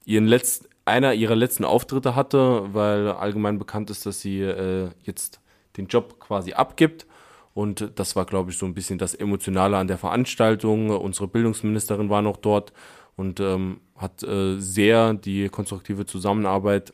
ihren 0.05 0.25
letzten, 0.27 0.67
einer 0.85 1.13
ihrer 1.13 1.35
letzten 1.35 1.65
Auftritte 1.65 2.15
hatte, 2.15 2.73
weil 2.73 3.09
allgemein 3.09 3.59
bekannt 3.59 3.89
ist, 3.89 4.05
dass 4.05 4.21
sie 4.21 4.41
äh, 4.41 4.89
jetzt 5.03 5.39
den 5.77 5.87
Job 5.87 6.19
quasi 6.19 6.53
abgibt. 6.53 7.05
Und 7.53 7.91
das 7.95 8.15
war, 8.15 8.25
glaube 8.25 8.51
ich, 8.51 8.57
so 8.57 8.65
ein 8.65 8.73
bisschen 8.73 8.97
das 8.97 9.15
Emotionale 9.15 9.77
an 9.77 9.87
der 9.87 9.97
Veranstaltung. 9.97 10.89
Unsere 10.89 11.27
Bildungsministerin 11.27 12.09
war 12.09 12.21
noch 12.21 12.37
dort 12.37 12.73
und 13.15 13.39
ähm, 13.39 13.79
hat 13.95 14.23
äh, 14.23 14.59
sehr 14.59 15.13
die 15.13 15.47
konstruktive 15.49 16.05
Zusammenarbeit 16.05 16.93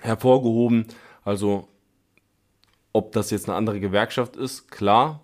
hervorgehoben. 0.00 0.86
Also 1.24 1.68
ob 2.92 3.12
das 3.12 3.30
jetzt 3.30 3.48
eine 3.48 3.56
andere 3.56 3.80
Gewerkschaft 3.80 4.36
ist, 4.36 4.70
klar. 4.70 5.20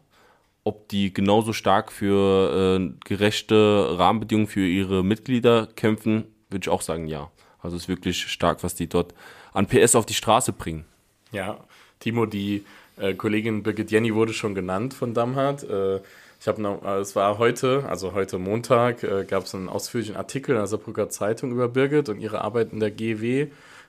Ob 0.65 0.89
die 0.89 1.13
genauso 1.15 1.53
stark 1.53 1.91
für 1.93 2.79
äh, 2.79 2.93
gerechte 3.05 3.99
Rahmenbedingungen 3.99 4.49
für 4.49 4.67
ihre 4.67 5.03
Mitglieder 5.03 5.67
kämpfen, 5.77 6.25
würde 6.51 6.65
ich 6.65 6.69
auch 6.69 6.83
sagen, 6.83 7.07
ja. 7.07 7.31
Also 7.61 7.77
es 7.77 7.85
ist 7.85 7.89
wirklich 7.89 8.29
stark, 8.29 8.63
was 8.63 8.75
die 8.75 8.89
dort 8.89 9.15
an 9.53 9.67
PS 9.67 9.95
auf 9.95 10.07
die 10.07 10.15
Straße 10.15 10.53
bringen. 10.53 10.85
Ja, 11.33 11.59
Timo, 12.01 12.27
die 12.27 12.65
äh, 12.99 13.15
Kollegin 13.15 13.63
Birgit 13.63 13.91
Jenny 13.91 14.15
wurde 14.15 14.33
schon 14.33 14.55
genannt 14.55 14.95
von 14.95 15.15
Damhardt. 15.15 15.65
Äh, 15.65 16.01
ich 16.41 16.47
habe 16.47 16.63
noch, 16.63 16.85
äh, 16.85 16.99
es 16.99 17.17
war 17.17 17.39
heute, 17.39 17.85
also 17.89 18.13
heute 18.13 18.39
Montag, 18.39 19.03
äh, 19.03 19.25
gab 19.25 19.45
es 19.45 19.55
einen 19.55 19.69
ausführlichen 19.69 20.17
Artikel 20.17 20.53
in 20.53 20.59
der 20.59 20.67
Saarbrücker 20.67 21.09
Zeitung 21.09 21.51
über 21.51 21.69
Birgit 21.69 22.09
und 22.09 22.21
ihre 22.21 22.43
Arbeit 22.43 22.73
in 22.73 22.81
der 22.81 22.91
GW. 22.91 23.49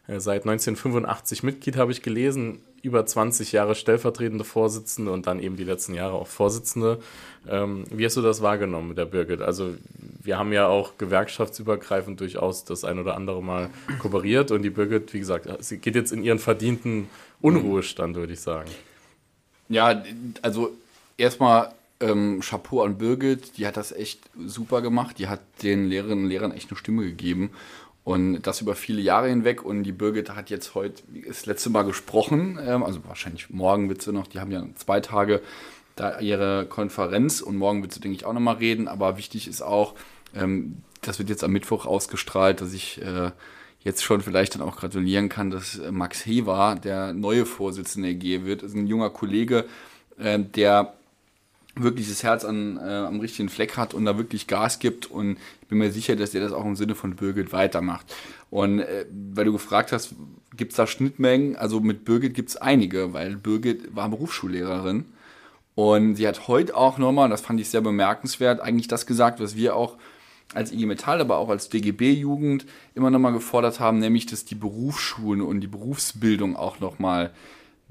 Äh, 0.10 0.20
seit 0.20 0.42
1985 0.44 1.44
Mitglied 1.44 1.78
habe 1.78 1.92
ich 1.92 2.02
gelesen, 2.02 2.60
über 2.82 3.06
20 3.06 3.52
Jahre 3.52 3.76
stellvertretende 3.76 4.44
Vorsitzende 4.44 5.12
und 5.12 5.28
dann 5.28 5.40
eben 5.40 5.58
die 5.58 5.64
letzten 5.64 5.94
Jahre 5.94 6.14
auch 6.14 6.28
Vorsitzende. 6.28 7.00
Ähm, 7.48 7.84
wie 7.90 8.06
hast 8.06 8.18
du 8.18 8.22
das 8.22 8.42
wahrgenommen 8.42 8.90
mit 8.90 8.98
der 8.98 9.06
Birgit? 9.06 9.42
Also 9.42 9.76
wir 10.22 10.38
haben 10.38 10.54
ja 10.54 10.68
auch 10.68 10.98
gewerkschaftsübergreifend 10.98 12.20
durchaus 12.20 12.64
das 12.64 12.84
ein 12.84 13.00
oder 13.00 13.16
andere 13.16 13.44
Mal 13.44 13.70
kooperiert 14.00 14.52
und 14.52 14.62
die 14.62 14.70
Birgit, 14.70 15.14
wie 15.14 15.20
gesagt, 15.20 15.48
sie 15.64 15.78
geht 15.78 15.96
jetzt 15.96 16.12
in 16.12 16.24
ihren 16.24 16.40
verdienten 16.40 17.10
Unruhestand, 17.42 18.16
würde 18.16 18.34
ich 18.34 18.40
sagen. 18.40 18.70
Ja, 19.68 20.04
also 20.42 20.72
erstmal 21.18 21.74
ähm, 22.00 22.40
Chapeau 22.42 22.82
an 22.84 22.98
Birgit, 22.98 23.58
die 23.58 23.68
hat 23.68 23.78
das 23.78 23.92
echt 23.92 24.22
super 24.46 24.82
gemacht, 24.82 25.20
die 25.20 25.28
hat 25.28 25.42
den 25.62 25.88
Lehrerinnen 25.88 26.24
und 26.24 26.30
Lehrern 26.30 26.52
echt 26.54 26.70
eine 26.70 26.78
Stimme 26.78 27.04
gegeben 27.04 27.52
Und 28.10 28.42
das 28.42 28.60
über 28.60 28.74
viele 28.74 29.02
Jahre 29.02 29.30
hinweg. 29.30 29.64
Und 29.64 29.84
die 29.84 29.92
Birgit 29.92 30.32
hat 30.32 30.50
jetzt 30.50 30.74
heute 30.74 31.04
das 31.28 31.46
letzte 31.46 31.70
Mal 31.70 31.84
gesprochen. 31.84 32.58
Ähm, 32.60 32.82
also 32.82 33.06
wahrscheinlich 33.06 33.52
morgen 33.52 33.88
wird 33.88 34.02
sie 34.02 34.12
noch, 34.12 34.26
die 34.26 34.40
haben 34.40 34.50
ja 34.50 34.66
zwei 34.78 35.00
Tage 35.00 35.44
da 35.96 36.20
ihre 36.20 36.66
Konferenz 36.66 37.40
und 37.40 37.56
morgen 37.56 37.84
wird 37.84 37.94
sie, 37.94 38.00
denke 38.00 38.16
ich, 38.16 38.26
auch 38.26 38.34
nochmal 38.34 38.56
reden. 38.56 38.88
Aber 38.88 39.20
wichtig 39.20 39.48
ist 39.48 39.62
auch, 39.62 39.94
ähm, 40.36 40.82
das 41.02 41.20
wird 41.20 41.30
jetzt 41.30 41.44
am 41.44 41.52
Mittwoch 41.52 41.86
ausgestrahlt, 41.86 42.62
dass 42.62 42.74
ich 42.74 43.00
äh, 43.00 43.30
jetzt 43.82 44.04
schon 44.04 44.22
vielleicht 44.22 44.56
dann 44.56 44.64
auch 44.64 44.78
gratulieren 44.78 45.30
kann, 45.30 45.52
dass 45.52 45.78
äh, 45.78 45.92
Max 45.92 46.26
Hewa 46.26 46.74
der 46.74 47.14
neue 47.14 47.46
Vorsitzende 47.46 48.08
der 48.08 48.18
G 48.18 48.44
wird. 48.44 48.64
Das 48.64 48.72
ist 48.72 48.76
ein 48.76 48.88
junger 48.88 49.12
Kollege, 49.12 49.66
äh, 50.18 50.40
der 50.40 50.96
wirklich 51.82 52.10
das 52.10 52.24
Herz 52.24 52.46
an, 52.46 52.78
äh, 52.78 52.82
am 52.82 53.20
richtigen 53.20 53.50
Fleck 53.50 53.78
hat 53.78 53.94
und 53.94 54.06
da 54.06 54.18
wirklich 54.18 54.48
Gas 54.48 54.80
gibt 54.80 55.06
und 55.08 55.38
ich 55.62 55.68
bin 55.68 55.78
mir 55.78 55.92
sicher, 55.92 56.16
dass 56.16 56.34
er 56.34 56.42
das 56.42 56.52
auch 56.52 56.66
im 56.66 56.76
Sinne 56.76 56.96
von 56.96 57.16
Birgit 57.16 57.52
weitermacht. 57.54 58.14
Und 58.50 58.80
äh, 58.80 59.06
weil 59.34 59.46
du 59.46 59.52
gefragt 59.52 59.92
hast, 59.92 60.16
gibt 60.56 60.72
es 60.72 60.78
da 60.78 60.88
Schnittmengen? 60.88 61.56
Also 61.56 61.80
mit 61.80 62.06
Birgit 62.06 62.34
gibt 62.34 62.50
es 62.50 62.58
einige, 62.58 63.14
weil 63.14 63.36
Birgit 63.36 63.96
war 63.96 64.10
Berufsschullehrerin 64.10 65.06
und 65.76 66.16
sie 66.16 66.28
hat 66.28 66.48
heute 66.48 66.76
auch 66.76 66.98
nochmal, 66.98 67.30
das 67.30 67.42
fand 67.42 67.60
ich 67.62 67.70
sehr 67.70 67.82
bemerkenswert, 67.82 68.60
eigentlich 68.60 68.88
das 68.88 69.06
gesagt, 69.06 69.40
was 69.40 69.56
wir 69.56 69.76
auch 69.76 69.98
als 70.54 70.72
IG 70.72 70.86
Metall, 70.86 71.22
aber 71.22 71.38
auch 71.38 71.50
als 71.50 71.70
DGB-Jugend 71.70 72.66
immer 72.96 73.12
nochmal 73.12 73.34
gefordert 73.34 73.80
haben, 73.80 74.00
nämlich, 74.00 74.26
dass 74.26 74.46
die 74.46 74.56
Berufsschulen 74.56 75.42
und 75.42 75.62
die 75.62 75.68
Berufsbildung 75.68 76.56
auch 76.56 76.80
nochmal, 76.80 77.28
hm, 77.28 77.34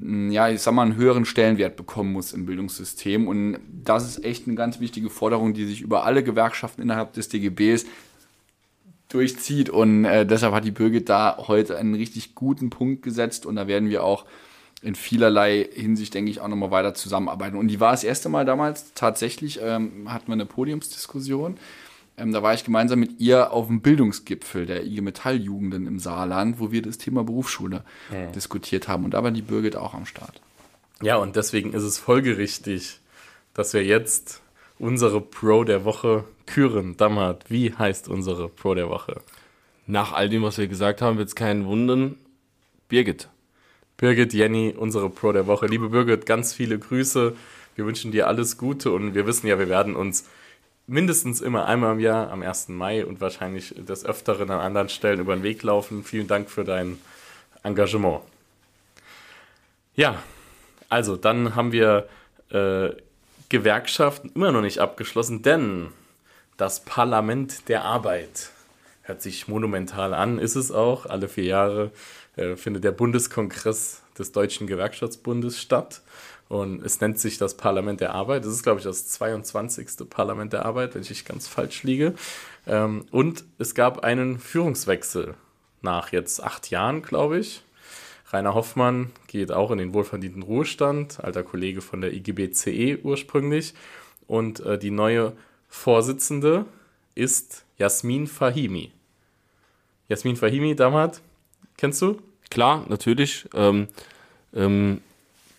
ja, 0.00 0.48
ich 0.48 0.62
sag 0.62 0.74
mal, 0.74 0.82
einen 0.82 0.96
höheren 0.96 1.24
Stellenwert 1.24 1.76
bekommen 1.76 2.12
muss 2.12 2.32
im 2.32 2.46
Bildungssystem. 2.46 3.26
Und 3.26 3.58
das 3.84 4.06
ist 4.06 4.24
echt 4.24 4.46
eine 4.46 4.54
ganz 4.56 4.78
wichtige 4.78 5.10
Forderung, 5.10 5.54
die 5.54 5.66
sich 5.66 5.80
über 5.80 6.04
alle 6.04 6.22
Gewerkschaften 6.22 6.82
innerhalb 6.82 7.14
des 7.14 7.28
DGBs 7.28 7.84
durchzieht. 9.08 9.70
Und 9.70 10.04
äh, 10.04 10.24
deshalb 10.24 10.54
hat 10.54 10.64
die 10.64 10.70
Birgit 10.70 11.08
da 11.08 11.36
heute 11.48 11.76
einen 11.76 11.94
richtig 11.94 12.36
guten 12.36 12.70
Punkt 12.70 13.02
gesetzt. 13.02 13.44
Und 13.44 13.56
da 13.56 13.66
werden 13.66 13.90
wir 13.90 14.04
auch 14.04 14.24
in 14.82 14.94
vielerlei 14.94 15.68
Hinsicht, 15.72 16.14
denke 16.14 16.30
ich, 16.30 16.40
auch 16.40 16.48
nochmal 16.48 16.70
weiter 16.70 16.94
zusammenarbeiten. 16.94 17.56
Und 17.56 17.66
die 17.66 17.80
war 17.80 17.90
das 17.90 18.04
erste 18.04 18.28
Mal 18.28 18.44
damals 18.44 18.92
tatsächlich, 18.94 19.58
ähm, 19.60 20.12
hatten 20.12 20.28
wir 20.28 20.34
eine 20.34 20.46
Podiumsdiskussion 20.46 21.58
ähm, 22.18 22.32
da 22.32 22.42
war 22.42 22.54
ich 22.54 22.64
gemeinsam 22.64 23.00
mit 23.00 23.20
ihr 23.20 23.52
auf 23.52 23.66
dem 23.66 23.80
Bildungsgipfel 23.80 24.66
der 24.66 24.84
IG 24.84 25.00
Metalljugenden 25.00 25.86
im 25.86 25.98
Saarland, 25.98 26.58
wo 26.60 26.72
wir 26.72 26.82
das 26.82 26.98
Thema 26.98 27.24
Berufsschule 27.24 27.84
ja. 28.12 28.26
diskutiert 28.32 28.88
haben. 28.88 29.04
Und 29.04 29.14
da 29.14 29.22
war 29.22 29.30
die 29.30 29.42
Birgit 29.42 29.76
auch 29.76 29.94
am 29.94 30.06
Start. 30.06 30.40
Ja, 31.00 31.16
und 31.16 31.36
deswegen 31.36 31.72
ist 31.72 31.84
es 31.84 31.98
folgerichtig, 31.98 33.00
dass 33.54 33.72
wir 33.72 33.84
jetzt 33.84 34.42
unsere 34.78 35.20
Pro 35.20 35.64
der 35.64 35.84
Woche 35.84 36.24
küren. 36.46 36.96
Dammert, 36.96 37.50
wie 37.50 37.72
heißt 37.72 38.08
unsere 38.08 38.48
Pro 38.48 38.74
der 38.74 38.88
Woche? 38.88 39.20
Nach 39.86 40.12
all 40.12 40.28
dem, 40.28 40.42
was 40.42 40.58
wir 40.58 40.68
gesagt 40.68 41.00
haben, 41.00 41.18
wird 41.18 41.28
es 41.28 41.34
keinen 41.34 41.66
wundern. 41.66 42.16
Birgit. 42.88 43.28
Birgit, 43.96 44.32
Jenny, 44.32 44.74
unsere 44.76 45.10
Pro 45.10 45.32
der 45.32 45.46
Woche. 45.46 45.66
Liebe 45.66 45.88
Birgit, 45.88 46.26
ganz 46.26 46.52
viele 46.52 46.78
Grüße. 46.78 47.34
Wir 47.74 47.86
wünschen 47.86 48.12
dir 48.12 48.26
alles 48.26 48.58
Gute 48.58 48.92
und 48.92 49.14
wir 49.14 49.26
wissen 49.26 49.46
ja, 49.46 49.58
wir 49.58 49.68
werden 49.68 49.94
uns 49.94 50.28
mindestens 50.88 51.40
immer 51.40 51.66
einmal 51.66 51.92
im 51.92 52.00
Jahr 52.00 52.30
am 52.30 52.42
1. 52.42 52.68
Mai 52.68 53.04
und 53.04 53.20
wahrscheinlich 53.20 53.74
des 53.76 54.04
Öfteren 54.04 54.50
an 54.50 54.58
anderen 54.58 54.88
Stellen 54.88 55.20
über 55.20 55.36
den 55.36 55.42
Weg 55.42 55.62
laufen. 55.62 56.02
Vielen 56.02 56.26
Dank 56.26 56.50
für 56.50 56.64
dein 56.64 56.98
Engagement. 57.62 58.22
Ja, 59.94 60.22
also 60.88 61.16
dann 61.16 61.54
haben 61.54 61.72
wir 61.72 62.08
äh, 62.50 62.90
Gewerkschaften 63.48 64.32
immer 64.34 64.50
noch 64.50 64.62
nicht 64.62 64.78
abgeschlossen, 64.78 65.42
denn 65.42 65.88
das 66.56 66.84
Parlament 66.84 67.68
der 67.68 67.84
Arbeit 67.84 68.50
hört 69.02 69.22
sich 69.22 69.46
monumental 69.46 70.14
an, 70.14 70.38
ist 70.38 70.56
es 70.56 70.72
auch. 70.72 71.06
Alle 71.06 71.28
vier 71.28 71.44
Jahre 71.44 71.90
äh, 72.36 72.56
findet 72.56 72.84
der 72.84 72.92
Bundeskongress 72.92 74.02
des 74.18 74.32
Deutschen 74.32 74.66
Gewerkschaftsbundes 74.66 75.60
statt. 75.60 76.00
Und 76.48 76.82
es 76.82 77.00
nennt 77.00 77.18
sich 77.18 77.36
das 77.36 77.56
Parlament 77.56 78.00
der 78.00 78.14
Arbeit. 78.14 78.44
Das 78.44 78.52
ist, 78.52 78.62
glaube 78.62 78.78
ich, 78.78 78.84
das 78.84 79.08
22. 79.08 80.08
Parlament 80.08 80.52
der 80.52 80.64
Arbeit, 80.64 80.94
wenn 80.94 81.02
ich 81.02 81.10
nicht 81.10 81.26
ganz 81.26 81.46
falsch 81.46 81.82
liege. 81.82 82.14
Ähm, 82.66 83.04
und 83.10 83.44
es 83.58 83.74
gab 83.74 84.02
einen 84.02 84.38
Führungswechsel 84.38 85.34
nach 85.82 86.12
jetzt 86.12 86.42
acht 86.42 86.70
Jahren, 86.70 87.02
glaube 87.02 87.38
ich. 87.38 87.62
Rainer 88.30 88.54
Hoffmann 88.54 89.10
geht 89.26 89.52
auch 89.52 89.70
in 89.70 89.78
den 89.78 89.94
wohlverdienten 89.94 90.42
Ruhestand, 90.42 91.22
alter 91.22 91.42
Kollege 91.42 91.80
von 91.80 92.00
der 92.00 92.12
IGBCE 92.12 93.00
ursprünglich. 93.02 93.74
Und 94.26 94.60
äh, 94.60 94.78
die 94.78 94.90
neue 94.90 95.34
Vorsitzende 95.68 96.66
ist 97.14 97.64
Jasmin 97.78 98.26
Fahimi. 98.26 98.92
Jasmin 100.08 100.36
Fahimi, 100.36 100.74
Damat, 100.74 101.20
kennst 101.76 102.00
du? 102.02 102.18
Klar, 102.50 102.84
natürlich. 102.88 103.46
Ähm, 103.54 103.88
ähm, 104.54 105.00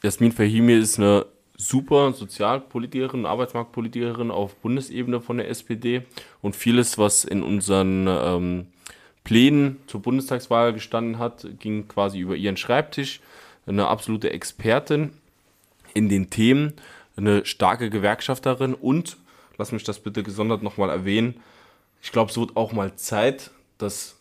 Jasmin 0.02 0.32
Fahimi 0.32 0.74
ist 0.74 0.98
eine 0.98 1.26
super 1.58 2.14
Sozialpolitikerin, 2.14 3.26
Arbeitsmarktpolitikerin 3.26 4.32
auf 4.32 4.56
Bundesebene 4.56 5.20
von 5.20 5.38
der 5.38 5.50
SPD 5.50 6.04
und 6.42 6.56
vieles, 6.56 6.98
was 6.98 7.26
in 7.26 7.44
unseren 7.44 8.08
ähm, 8.08 8.68
Plänen 9.26 9.78
zur 9.88 10.02
Bundestagswahl 10.02 10.72
gestanden 10.74 11.20
hat, 11.20 11.46
ging 11.60 11.88
quasi 11.90 12.20
über 12.20 12.36
ihren 12.36 12.56
Schreibtisch. 12.56 13.20
Eine 13.68 13.88
absolute 13.88 14.32
Expertin 14.32 15.12
in 15.94 16.08
den 16.08 16.30
Themen, 16.30 16.74
eine 17.18 17.46
starke 17.46 17.90
Gewerkschafterin 17.90 18.74
und, 18.74 19.18
lass 19.58 19.74
mich 19.74 19.84
das 19.84 20.00
bitte 20.00 20.24
gesondert 20.24 20.64
nochmal 20.64 20.90
erwähnen, 20.90 21.36
ich 22.02 22.14
glaube, 22.14 22.32
es 22.32 22.38
wird 22.38 22.56
auch 22.56 22.72
mal 22.72 22.96
Zeit, 22.96 23.52
dass 23.78 24.16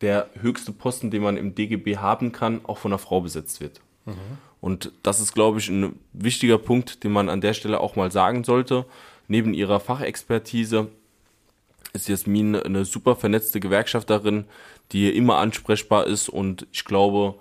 der 0.00 0.30
höchste 0.40 0.70
Posten, 0.70 1.10
den 1.10 1.22
man 1.22 1.36
im 1.36 1.56
DGB 1.56 1.96
haben 1.96 2.30
kann, 2.30 2.60
auch 2.64 2.78
von 2.78 2.92
einer 2.92 3.00
Frau 3.00 3.20
besetzt 3.20 3.60
wird. 3.60 3.80
Mhm. 4.06 4.14
Und 4.60 4.92
das 5.02 5.20
ist, 5.20 5.34
glaube 5.34 5.58
ich, 5.58 5.68
ein 5.68 5.98
wichtiger 6.12 6.58
Punkt, 6.58 7.04
den 7.04 7.12
man 7.12 7.28
an 7.28 7.40
der 7.40 7.54
Stelle 7.54 7.80
auch 7.80 7.96
mal 7.96 8.10
sagen 8.10 8.44
sollte. 8.44 8.84
Neben 9.28 9.54
ihrer 9.54 9.78
Fachexpertise 9.78 10.88
ist 11.92 12.08
Jasmin 12.08 12.56
eine 12.56 12.84
super 12.84 13.16
vernetzte 13.16 13.60
Gewerkschafterin, 13.60 14.44
die 14.92 15.14
immer 15.14 15.36
ansprechbar 15.36 16.06
ist 16.06 16.28
und 16.28 16.66
ich 16.72 16.84
glaube, 16.84 17.34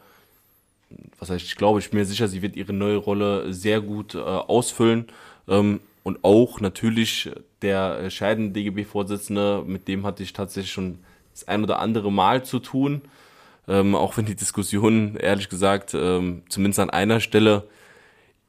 was 1.19 1.29
heißt 1.29 1.45
ich 1.45 1.55
glaube, 1.55 1.79
ich 1.79 1.89
bin 1.89 1.99
mir 1.99 2.05
sicher, 2.05 2.27
sie 2.27 2.41
wird 2.41 2.55
ihre 2.55 2.73
neue 2.73 2.97
Rolle 2.97 3.53
sehr 3.53 3.81
gut 3.81 4.15
äh, 4.15 4.19
ausfüllen. 4.19 5.07
Ähm, 5.47 5.79
und 6.03 6.23
auch 6.23 6.61
natürlich 6.61 7.29
der 7.61 8.09
scheidende 8.09 8.53
DGB-Vorsitzende, 8.53 9.63
mit 9.65 9.87
dem 9.89 10.05
hatte 10.05 10.23
ich 10.23 10.31
tatsächlich 10.31 10.71
schon 10.71 10.99
das 11.33 11.47
ein 11.47 11.63
oder 11.63 11.79
andere 11.79 12.11
Mal 12.11 12.45
zu 12.45 12.59
tun. 12.59 13.01
Ähm, 13.67 13.95
auch 13.95 14.17
wenn 14.17 14.25
die 14.25 14.35
Diskussionen, 14.35 15.17
ehrlich 15.17 15.49
gesagt, 15.49 15.93
ähm, 15.93 16.43
zumindest 16.49 16.79
an 16.79 16.89
einer 16.89 17.19
Stelle 17.19 17.67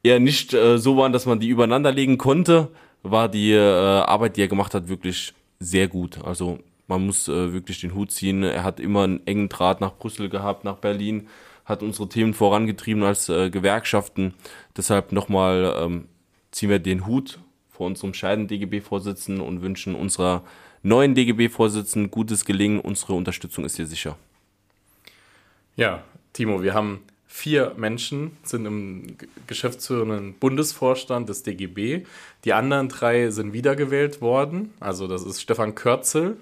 eher 0.03 0.19
nicht 0.19 0.53
äh, 0.53 0.77
so 0.77 0.97
waren, 0.97 1.11
dass 1.11 1.25
man 1.25 1.39
die 1.39 1.49
übereinander 1.49 1.91
legen 1.91 2.17
konnte, 2.17 2.69
war 3.03 3.29
die 3.29 3.51
äh, 3.51 3.59
Arbeit, 3.59 4.37
die 4.37 4.41
er 4.41 4.47
gemacht 4.47 4.73
hat, 4.73 4.87
wirklich 4.87 5.33
sehr 5.59 5.87
gut. 5.87 6.23
Also 6.23 6.59
man 6.87 7.05
muss 7.05 7.27
äh, 7.27 7.53
wirklich 7.53 7.81
den 7.81 7.93
Hut 7.93 8.11
ziehen. 8.11 8.43
Er 8.43 8.63
hat 8.63 8.79
immer 8.79 9.03
einen 9.03 9.25
engen 9.27 9.49
Draht 9.49 9.81
nach 9.81 9.95
Brüssel 9.95 10.29
gehabt, 10.29 10.63
nach 10.63 10.77
Berlin, 10.77 11.27
hat 11.65 11.83
unsere 11.83 12.09
Themen 12.09 12.33
vorangetrieben 12.33 13.03
als 13.03 13.29
äh, 13.29 13.49
Gewerkschaften. 13.49 14.33
Deshalb 14.75 15.11
nochmal 15.11 15.75
ähm, 15.79 16.05
ziehen 16.51 16.69
wir 16.69 16.79
den 16.79 17.05
Hut 17.05 17.39
vor 17.69 17.85
unserem 17.87 18.13
scheidenden 18.13 18.47
DGB-Vorsitzenden 18.47 19.45
und 19.45 19.61
wünschen 19.61 19.95
unserer 19.95 20.43
neuen 20.81 21.13
DGB-Vorsitzenden 21.13 22.09
gutes 22.09 22.43
Gelingen. 22.43 22.79
Unsere 22.79 23.13
Unterstützung 23.13 23.65
ist 23.65 23.75
hier 23.75 23.85
sicher. 23.85 24.17
Ja, 25.79 26.03
Timo, 26.33 26.61
wir 26.61 26.73
haben 26.73 26.99
vier 27.25 27.73
Menschen, 27.77 28.35
sind 28.43 28.65
im 28.65 29.15
geschäftsführenden 29.47 30.33
Bundesvorstand 30.33 31.29
des 31.29 31.43
DGB. 31.43 32.03
Die 32.43 32.51
anderen 32.51 32.89
drei 32.89 33.29
sind 33.29 33.53
wiedergewählt 33.53 34.19
worden. 34.19 34.73
Also 34.81 35.07
das 35.07 35.23
ist 35.23 35.41
Stefan 35.41 35.75
Körzel, 35.75 36.35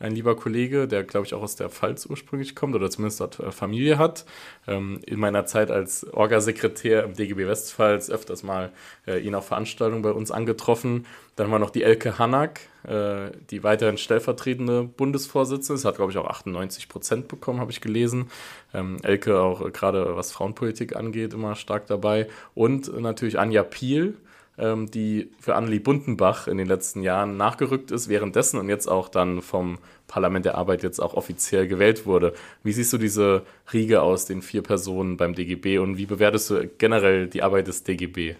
ein 0.00 0.12
lieber 0.12 0.36
Kollege, 0.36 0.86
der, 0.86 1.02
glaube 1.04 1.26
ich, 1.26 1.34
auch 1.34 1.42
aus 1.42 1.56
der 1.56 1.68
Pfalz 1.68 2.06
ursprünglich 2.06 2.54
kommt 2.54 2.74
oder 2.74 2.90
zumindest 2.90 3.20
dort 3.20 3.40
äh, 3.40 3.50
Familie 3.50 3.98
hat. 3.98 4.24
Ähm, 4.66 5.00
in 5.06 5.18
meiner 5.18 5.46
Zeit 5.46 5.70
als 5.70 6.06
Orgasekretär 6.12 7.04
im 7.04 7.14
DGB 7.14 7.46
Westpfalz 7.46 8.10
öfters 8.10 8.42
mal 8.42 8.70
äh, 9.06 9.18
ihn 9.18 9.34
auf 9.34 9.46
Veranstaltungen 9.46 10.02
bei 10.02 10.12
uns 10.12 10.30
angetroffen. 10.30 11.06
Dann 11.36 11.50
wir 11.50 11.58
noch 11.58 11.70
die 11.70 11.82
Elke 11.82 12.18
Hanak, 12.18 12.60
äh, 12.84 13.30
die 13.50 13.62
weiterhin 13.62 13.98
stellvertretende 13.98 14.84
Bundesvorsitzende 14.84 15.78
ist, 15.78 15.84
hat, 15.84 15.96
glaube 15.96 16.12
ich, 16.12 16.18
auch 16.18 16.26
98 16.26 16.88
Prozent 16.88 17.28
bekommen, 17.28 17.60
habe 17.60 17.72
ich 17.72 17.80
gelesen. 17.80 18.30
Ähm, 18.74 18.98
Elke 19.02 19.40
auch 19.40 19.64
äh, 19.64 19.70
gerade 19.70 20.16
was 20.16 20.32
Frauenpolitik 20.32 20.94
angeht, 20.94 21.34
immer 21.34 21.56
stark 21.56 21.86
dabei. 21.86 22.28
Und 22.54 23.00
natürlich 23.00 23.38
Anja 23.38 23.62
Piel, 23.62 24.14
ähm, 24.58 24.90
die 24.90 25.30
für 25.40 25.54
Anneli 25.54 25.78
Buntenbach 25.78 26.48
in 26.48 26.58
den 26.58 26.66
letzten 26.66 27.02
Jahren 27.02 27.36
nachgerückt 27.36 27.90
ist, 27.90 28.08
währenddessen 28.08 28.58
und 28.58 28.68
jetzt 28.68 28.86
auch 28.86 29.08
dann 29.08 29.42
vom 29.42 29.78
Parlament 30.06 30.44
der 30.44 30.56
Arbeit 30.56 30.82
jetzt 30.82 31.00
auch 31.00 31.14
offiziell 31.14 31.68
gewählt 31.68 32.06
wurde. 32.06 32.34
Wie 32.62 32.72
siehst 32.72 32.92
du 32.92 32.98
diese 32.98 33.44
Riege 33.72 34.02
aus 34.02 34.24
den 34.24 34.42
vier 34.42 34.62
Personen 34.62 35.16
beim 35.16 35.34
DGB 35.34 35.78
und 35.78 35.98
wie 35.98 36.06
bewertest 36.06 36.50
du 36.50 36.68
generell 36.78 37.28
die 37.28 37.42
Arbeit 37.42 37.68
des 37.68 37.84
DGB? 37.84 38.34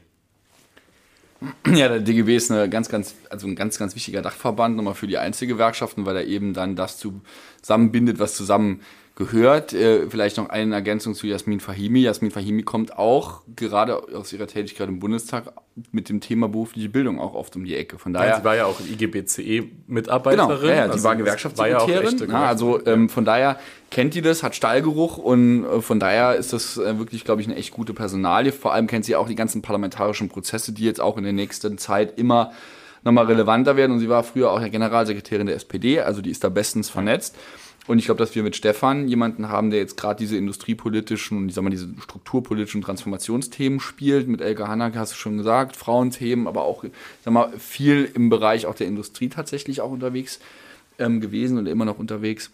Ja, 1.66 1.88
der 1.88 2.00
DGB 2.00 2.34
ist 2.34 2.50
eine 2.50 2.68
ganz, 2.68 2.88
ganz, 2.88 3.14
also 3.30 3.46
ein 3.46 3.54
ganz, 3.54 3.78
ganz 3.78 3.94
wichtiger 3.94 4.22
Dachverband 4.22 4.76
nochmal 4.76 4.94
für 4.94 5.06
die 5.06 5.18
Einzelgewerkschaften, 5.18 6.04
weil 6.04 6.16
er 6.16 6.24
eben 6.24 6.52
dann 6.52 6.74
das 6.74 6.98
zusammenbindet, 6.98 8.18
was 8.18 8.34
zusammen 8.34 8.80
gehört. 9.18 9.72
Äh, 9.72 10.08
vielleicht 10.08 10.36
noch 10.36 10.48
eine 10.48 10.76
Ergänzung 10.76 11.14
zu 11.14 11.26
Jasmin 11.26 11.58
Fahimi. 11.58 12.00
Jasmin 12.00 12.30
Fahimi 12.30 12.62
kommt 12.62 12.96
auch 12.96 13.42
gerade 13.56 13.96
aus 14.16 14.32
ihrer 14.32 14.46
Tätigkeit 14.46 14.88
im 14.88 15.00
Bundestag 15.00 15.52
mit 15.90 16.08
dem 16.08 16.20
Thema 16.20 16.48
berufliche 16.48 16.88
Bildung 16.88 17.20
auch 17.20 17.34
oft 17.34 17.56
um 17.56 17.64
die 17.64 17.74
Ecke. 17.74 17.98
Von 17.98 18.12
daher, 18.12 18.30
ja, 18.30 18.36
sie 18.38 18.44
war 18.44 18.54
ja 18.54 18.66
auch 18.66 18.78
IGBCE-Mitarbeiterin. 18.80 20.48
Genau, 20.48 20.68
ja, 20.68 20.74
ja, 20.74 20.82
also 20.82 20.98
die 20.98 21.02
war 21.02 21.16
Gewerkschaftssekretärin. 21.16 22.18
Ja, 22.18 22.26
ja 22.26 22.46
also 22.46 22.86
ähm, 22.86 23.08
von 23.08 23.24
daher 23.24 23.58
kennt 23.90 24.14
die 24.14 24.22
das, 24.22 24.44
hat 24.44 24.54
Stallgeruch 24.54 25.18
und 25.18 25.64
äh, 25.64 25.80
von 25.80 25.98
daher 25.98 26.36
ist 26.36 26.52
das 26.52 26.78
äh, 26.78 26.98
wirklich, 26.98 27.24
glaube 27.24 27.40
ich, 27.40 27.48
eine 27.48 27.56
echt 27.56 27.72
gute 27.72 27.94
Personalie. 27.94 28.52
Vor 28.52 28.72
allem 28.72 28.86
kennt 28.86 29.04
sie 29.04 29.16
auch 29.16 29.26
die 29.26 29.34
ganzen 29.34 29.62
parlamentarischen 29.62 30.28
Prozesse, 30.28 30.72
die 30.72 30.84
jetzt 30.84 31.00
auch 31.00 31.16
in 31.18 31.24
der 31.24 31.32
nächsten 31.32 31.76
Zeit 31.76 32.18
immer 32.18 32.52
nochmal 33.02 33.26
relevanter 33.26 33.74
werden. 33.76 33.92
Und 33.92 33.98
sie 33.98 34.08
war 34.08 34.22
früher 34.22 34.52
auch 34.52 34.60
ja 34.60 34.68
Generalsekretärin 34.68 35.48
der 35.48 35.56
SPD, 35.56 36.00
also 36.00 36.22
die 36.22 36.30
ist 36.30 36.44
da 36.44 36.48
bestens 36.50 36.88
vernetzt. 36.88 37.36
Und 37.88 37.98
ich 37.98 38.04
glaube, 38.04 38.18
dass 38.18 38.34
wir 38.34 38.42
mit 38.42 38.54
Stefan 38.54 39.08
jemanden 39.08 39.48
haben, 39.48 39.70
der 39.70 39.80
jetzt 39.80 39.96
gerade 39.96 40.18
diese 40.18 40.36
industriepolitischen 40.36 41.38
und 41.38 41.48
ich 41.48 41.54
sag 41.54 41.64
mal, 41.64 41.70
diese 41.70 41.88
strukturpolitischen 42.02 42.82
Transformationsthemen 42.82 43.80
spielt. 43.80 44.28
Mit 44.28 44.42
Elke 44.42 44.68
Hanake 44.68 44.98
hast 44.98 45.12
du 45.12 45.16
schon 45.16 45.38
gesagt, 45.38 45.74
Frauenthemen, 45.74 46.46
aber 46.46 46.64
auch, 46.64 46.84
sag 47.24 47.32
mal, 47.32 47.50
viel 47.58 48.08
im 48.14 48.28
Bereich 48.28 48.66
auch 48.66 48.74
der 48.74 48.86
Industrie 48.86 49.30
tatsächlich 49.30 49.80
auch 49.80 49.90
unterwegs 49.90 50.38
ähm, 50.98 51.20
gewesen 51.22 51.56
und 51.56 51.66
immer 51.66 51.86
noch 51.86 51.98
unterwegs. 51.98 52.50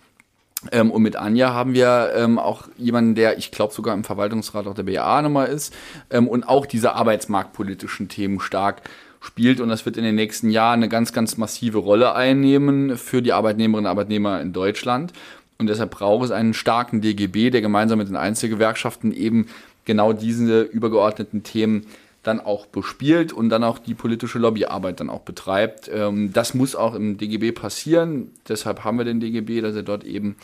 Ähm, 0.70 0.92
und 0.92 1.02
mit 1.02 1.16
Anja 1.16 1.52
haben 1.52 1.74
wir 1.74 2.12
ähm, 2.14 2.38
auch 2.38 2.68
jemanden, 2.78 3.16
der, 3.16 3.36
ich 3.36 3.50
glaube, 3.50 3.74
sogar 3.74 3.92
im 3.92 4.04
Verwaltungsrat 4.04 4.68
auch 4.68 4.74
der 4.74 4.84
BA 4.84 5.20
nochmal 5.20 5.48
ist 5.48 5.74
ähm, 6.10 6.28
und 6.28 6.44
auch 6.44 6.64
diese 6.64 6.94
arbeitsmarktpolitischen 6.94 8.08
Themen 8.08 8.38
stark 8.38 8.82
spielt 9.24 9.60
und 9.60 9.68
das 9.68 9.86
wird 9.86 9.96
in 9.96 10.04
den 10.04 10.14
nächsten 10.14 10.50
Jahren 10.50 10.80
eine 10.80 10.88
ganz, 10.88 11.12
ganz 11.12 11.36
massive 11.36 11.78
Rolle 11.78 12.14
einnehmen 12.14 12.96
für 12.96 13.22
die 13.22 13.32
Arbeitnehmerinnen 13.32 13.86
und 13.86 13.90
Arbeitnehmer 13.90 14.40
in 14.40 14.52
Deutschland. 14.52 15.12
Und 15.58 15.68
deshalb 15.68 15.92
braucht 15.92 16.26
es 16.26 16.30
einen 16.30 16.52
starken 16.52 17.00
DGB, 17.00 17.50
der 17.50 17.60
gemeinsam 17.60 17.98
mit 17.98 18.08
den 18.08 18.16
Einzelgewerkschaften 18.16 19.12
eben 19.12 19.46
genau 19.84 20.12
diese 20.12 20.62
übergeordneten 20.62 21.42
Themen 21.42 21.86
dann 22.22 22.40
auch 22.40 22.66
bespielt 22.66 23.32
und 23.32 23.50
dann 23.50 23.64
auch 23.64 23.78
die 23.78 23.94
politische 23.94 24.38
Lobbyarbeit 24.38 25.00
dann 25.00 25.10
auch 25.10 25.20
betreibt. 25.20 25.90
Ähm, 25.92 26.32
das 26.32 26.54
muss 26.54 26.74
auch 26.74 26.94
im 26.94 27.18
DGB 27.18 27.52
passieren. 27.52 28.30
Deshalb 28.48 28.82
haben 28.84 28.98
wir 28.98 29.04
den 29.04 29.20
DGB, 29.20 29.60
dass 29.60 29.76
er 29.76 29.82
dort 29.82 30.04
eben 30.04 30.36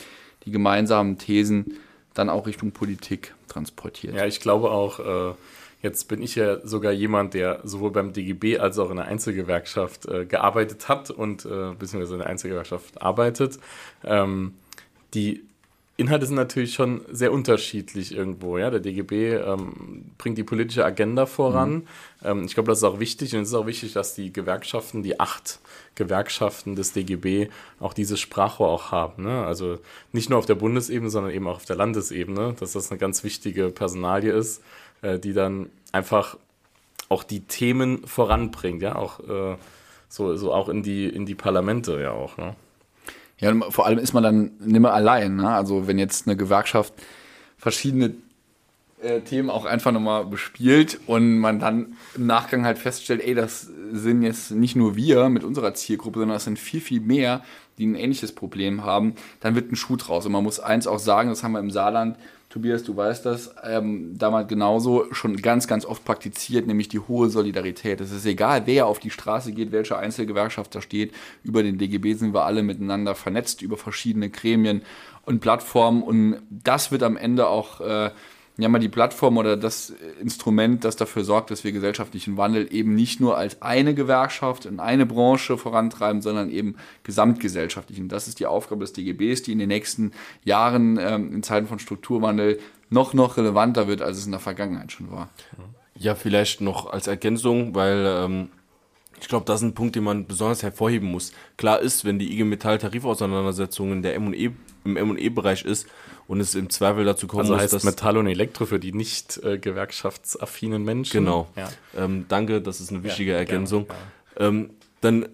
die 0.45 0.51
gemeinsamen 0.51 1.19
Thesen 1.19 1.79
dann 2.15 2.29
auch 2.29 2.47
Richtung 2.47 2.73
Politik 2.73 3.35
transportiert. 3.49 4.15
Ja, 4.15 4.27
ich 4.27 4.41
glaube 4.41 4.71
auch, 4.71 5.01
äh, 5.01 5.35
Jetzt 5.83 6.09
bin 6.09 6.23
ich 6.23 6.35
ja 6.35 6.65
sogar 6.67 6.93
jemand, 6.93 7.35
der 7.35 7.61
sowohl 7.65 7.91
beim 7.91 8.13
DGB 8.13 8.59
als 8.59 8.79
auch 8.79 8.91
in 8.91 8.97
der 8.97 9.07
Einzelgewerkschaft 9.07 10.07
äh, 10.07 10.27
gearbeitet 10.27 10.89
hat 10.89 11.11
und 11.11 11.47
äh, 11.47 11.73
beziehungsweise 11.79 12.15
in 12.15 12.19
der 12.21 12.29
Einzelgewerkschaft 12.29 13.01
arbeitet. 13.01 13.59
Ähm, 14.05 14.55
die 15.15 15.43
Inhalte 16.01 16.25
sind 16.25 16.37
natürlich 16.37 16.73
schon 16.73 17.03
sehr 17.11 17.31
unterschiedlich 17.31 18.15
irgendwo. 18.15 18.57
Ja? 18.57 18.71
Der 18.71 18.81
DGB 18.81 19.35
ähm, 19.35 20.05
bringt 20.17 20.39
die 20.39 20.45
politische 20.45 20.85
Agenda 20.85 21.27
voran. 21.27 21.73
Mhm. 21.73 21.87
Ähm, 22.25 22.45
ich 22.45 22.55
glaube, 22.55 22.69
das 22.69 22.79
ist 22.79 22.85
auch 22.85 23.01
wichtig 23.01 23.35
und 23.35 23.43
es 23.43 23.49
ist 23.49 23.55
auch 23.55 23.67
wichtig, 23.67 23.93
dass 23.93 24.15
die 24.15 24.33
Gewerkschaften, 24.33 25.03
die 25.03 25.21
acht 25.21 25.61
Gewerkschaften 25.97 26.75
des 26.75 26.95
DGB 26.95 27.49
auch 27.81 27.93
dieses 27.93 28.19
Sprachrohr 28.19 28.69
auch 28.69 28.93
haben. 28.93 29.25
Ne? 29.25 29.45
Also 29.45 29.79
nicht 30.13 30.31
nur 30.31 30.39
auf 30.39 30.47
der 30.47 30.55
Bundesebene, 30.55 31.11
sondern 31.11 31.33
eben 31.33 31.47
auch 31.47 31.57
auf 31.57 31.67
der 31.67 31.77
Landesebene, 31.77 32.55
dass 32.59 32.73
das 32.73 32.91
eine 32.91 32.99
ganz 32.99 33.23
wichtige 33.23 33.69
Personalie 33.69 34.33
ist 34.33 34.63
äh, 35.03 35.19
die 35.19 35.33
dann 35.33 35.71
einfach 35.93 36.37
auch 37.09 37.25
die 37.25 37.41
Themen 37.41 38.07
voranbringt, 38.07 38.83
ja, 38.83 38.95
auch 38.95 39.21
äh, 39.21 39.57
so, 40.09 40.37
so 40.37 40.53
auch 40.53 40.69
in 40.69 40.83
die, 40.83 41.07
in 41.07 41.27
die 41.27 41.35
Parlamente 41.35 42.01
ja 42.01 42.13
auch, 42.13 42.37
ne? 42.37 42.55
Ja, 43.39 43.51
und 43.51 43.73
vor 43.73 43.87
allem 43.87 43.99
ist 43.99 44.13
man 44.13 44.23
dann 44.23 44.53
nicht 44.59 44.81
mehr 44.81 44.93
allein, 44.93 45.37
ne? 45.37 45.51
Also 45.51 45.87
wenn 45.87 45.99
jetzt 45.99 46.27
eine 46.27 46.37
Gewerkschaft 46.37 46.93
verschiedene 47.57 48.15
äh, 49.03 49.21
Themen 49.21 49.51
auch 49.51 49.65
einfach 49.65 49.93
nochmal 49.93 50.27
bespielt 50.27 51.01
und 51.07 51.39
man 51.39 51.59
dann 51.59 51.97
im 52.15 52.27
Nachgang 52.27 52.65
halt 52.65 52.79
feststellt, 52.79 53.23
ey, 53.23 53.35
das 53.35 53.71
sind 53.93 54.23
jetzt 54.23 54.51
nicht 54.51 54.77
nur 54.77 54.97
wir 54.97 55.29
mit 55.29 55.45
unserer 55.45 55.75
Zielgruppe, 55.75 56.21
sondern 56.21 56.37
das 56.37 56.45
sind 56.45 56.59
viel, 56.59 56.81
viel 56.81 57.01
mehr, 57.01 57.43
die 57.79 57.87
ein 57.87 57.95
ähnliches 57.95 58.33
Problem 58.33 58.85
haben, 58.85 59.15
dann 59.41 59.55
wird 59.55 59.73
ein 59.73 59.77
Schuh 59.77 59.97
draus. 59.97 60.27
Und 60.27 60.33
man 60.33 60.45
muss 60.45 60.61
eins 60.61 60.87
auch 60.87 60.99
sagen, 60.99 61.31
das 61.31 61.43
haben 61.43 61.53
wir 61.53 61.61
im 61.61 61.71
Saarland 61.71 62.17
Tobias, 62.51 62.83
du 62.83 62.97
weißt 62.97 63.25
das, 63.27 63.55
ähm, 63.63 64.19
damals 64.19 64.49
genauso 64.49 65.07
schon 65.13 65.37
ganz, 65.37 65.69
ganz 65.69 65.87
oft 65.87 66.05
praktiziert, 66.05 66.67
nämlich 66.67 66.89
die 66.89 66.99
hohe 66.99 67.31
Solidarität. 67.31 68.01
Es 68.01 68.11
ist 68.11 68.27
egal, 68.27 68.63
wer 68.65 68.87
auf 68.87 68.99
die 68.99 69.11
Straße 69.11 69.53
geht, 69.53 69.71
welcher 69.71 69.99
Einzelgewerkschaft 69.99 70.75
da 70.75 70.83
steht. 70.83 71.15
Über 71.45 71.63
den 71.63 71.79
DGB 71.79 72.15
sind 72.15 72.35
wir 72.35 72.45
alle 72.45 72.65
miteinander 72.65 73.15
vernetzt, 73.15 73.63
über 73.63 73.77
verschiedene 73.77 74.31
Gremien 74.31 74.83
und 75.23 75.39
Plattformen. 75.39 76.03
Und 76.03 76.43
das 76.51 76.91
wird 76.91 77.05
am 77.05 77.17
Ende 77.17 77.47
auch 77.47 77.81
äh, 77.81 78.11
ja 78.63 78.69
mal 78.69 78.79
die 78.79 78.89
Plattform 78.89 79.37
oder 79.37 79.57
das 79.57 79.93
Instrument, 80.21 80.85
das 80.85 80.97
dafür 80.97 81.25
sorgt, 81.25 81.51
dass 81.51 81.65
wir 81.65 81.73
gesellschaftlichen 81.73 82.37
Wandel 82.37 82.73
eben 82.73 82.95
nicht 82.95 83.21
nur 83.21 83.37
als 83.37 83.63
eine 83.63 83.95
Gewerkschaft 83.95 84.67
in 84.67 84.81
eine 84.81 85.07
Branche 85.07 85.59
vorantreiben, 85.59 86.23
sondern 86.23 86.51
eben 86.51 86.77
gesamtgesellschaftlich. 87.03 88.01
Und 88.01 88.09
das 88.09 88.29
ist 88.29 88.41
die 88.41 88.47
Aufgabe 88.47 88.83
des 88.83 88.93
DGBs, 88.93 89.43
die 89.43 89.53
in 89.53 89.59
den 89.59 89.69
nächsten 89.69 90.13
Jahren 90.45 90.99
ähm, 91.01 91.33
in 91.35 91.43
Zeiten 91.43 91.67
von 91.67 91.79
Strukturwandel 91.79 92.59
noch, 92.89 93.15
noch 93.15 93.37
relevanter 93.37 93.89
wird, 93.89 94.03
als 94.03 94.19
es 94.19 94.27
in 94.27 94.33
der 94.33 94.41
Vergangenheit 94.41 94.93
schon 94.93 95.11
war. 95.11 95.29
Ja, 95.97 96.15
vielleicht 96.15 96.61
noch 96.61 96.91
als 96.91 97.07
Ergänzung, 97.07 97.75
weil 97.75 98.05
ähm, 98.07 98.49
ich 99.21 99.29
glaube, 99.29 99.45
das 99.47 99.61
ist 99.61 99.69
ein 99.69 99.75
Punkt, 99.75 99.97
den 99.97 100.05
man 100.05 100.27
besonders 100.27 100.63
hervorheben 100.63 101.11
muss. 101.11 101.33
Klar 101.57 101.81
ist, 101.81 102.05
wenn 102.05 102.19
die 102.19 102.33
IG 102.33 102.45
Metall 102.45 102.79
Tarifauseinandersetzung 102.79 103.93
in 103.93 104.03
der 104.03 104.15
M&E 104.15 104.51
im 104.85 104.97
M&E-Bereich 104.97 105.65
ist 105.65 105.87
und 106.27 106.41
es 106.41 106.55
im 106.55 106.71
Zweifel 106.71 107.05
dazu 107.05 107.27
kommt, 107.27 107.43
also 107.43 107.57
heißt 107.57 107.73
dass 107.73 107.85
Metall 107.85 108.17
und 108.17 108.27
Elektro 108.27 108.65
für 108.65 108.79
die 108.79 108.93
nicht 108.93 109.39
äh, 109.45 109.59
gewerkschaftsaffinen 109.59 110.83
Menschen. 110.83 111.25
Genau. 111.25 111.49
Ja. 111.57 111.69
Ähm, 111.97 112.25
danke, 112.29 112.63
das 112.63 112.81
ist 112.81 112.91
eine 112.91 113.03
wichtige 113.03 113.33
ja, 113.33 113.39
Ergänzung. 113.39 113.87
Ähm, 114.39 114.71
dann, 115.01 115.29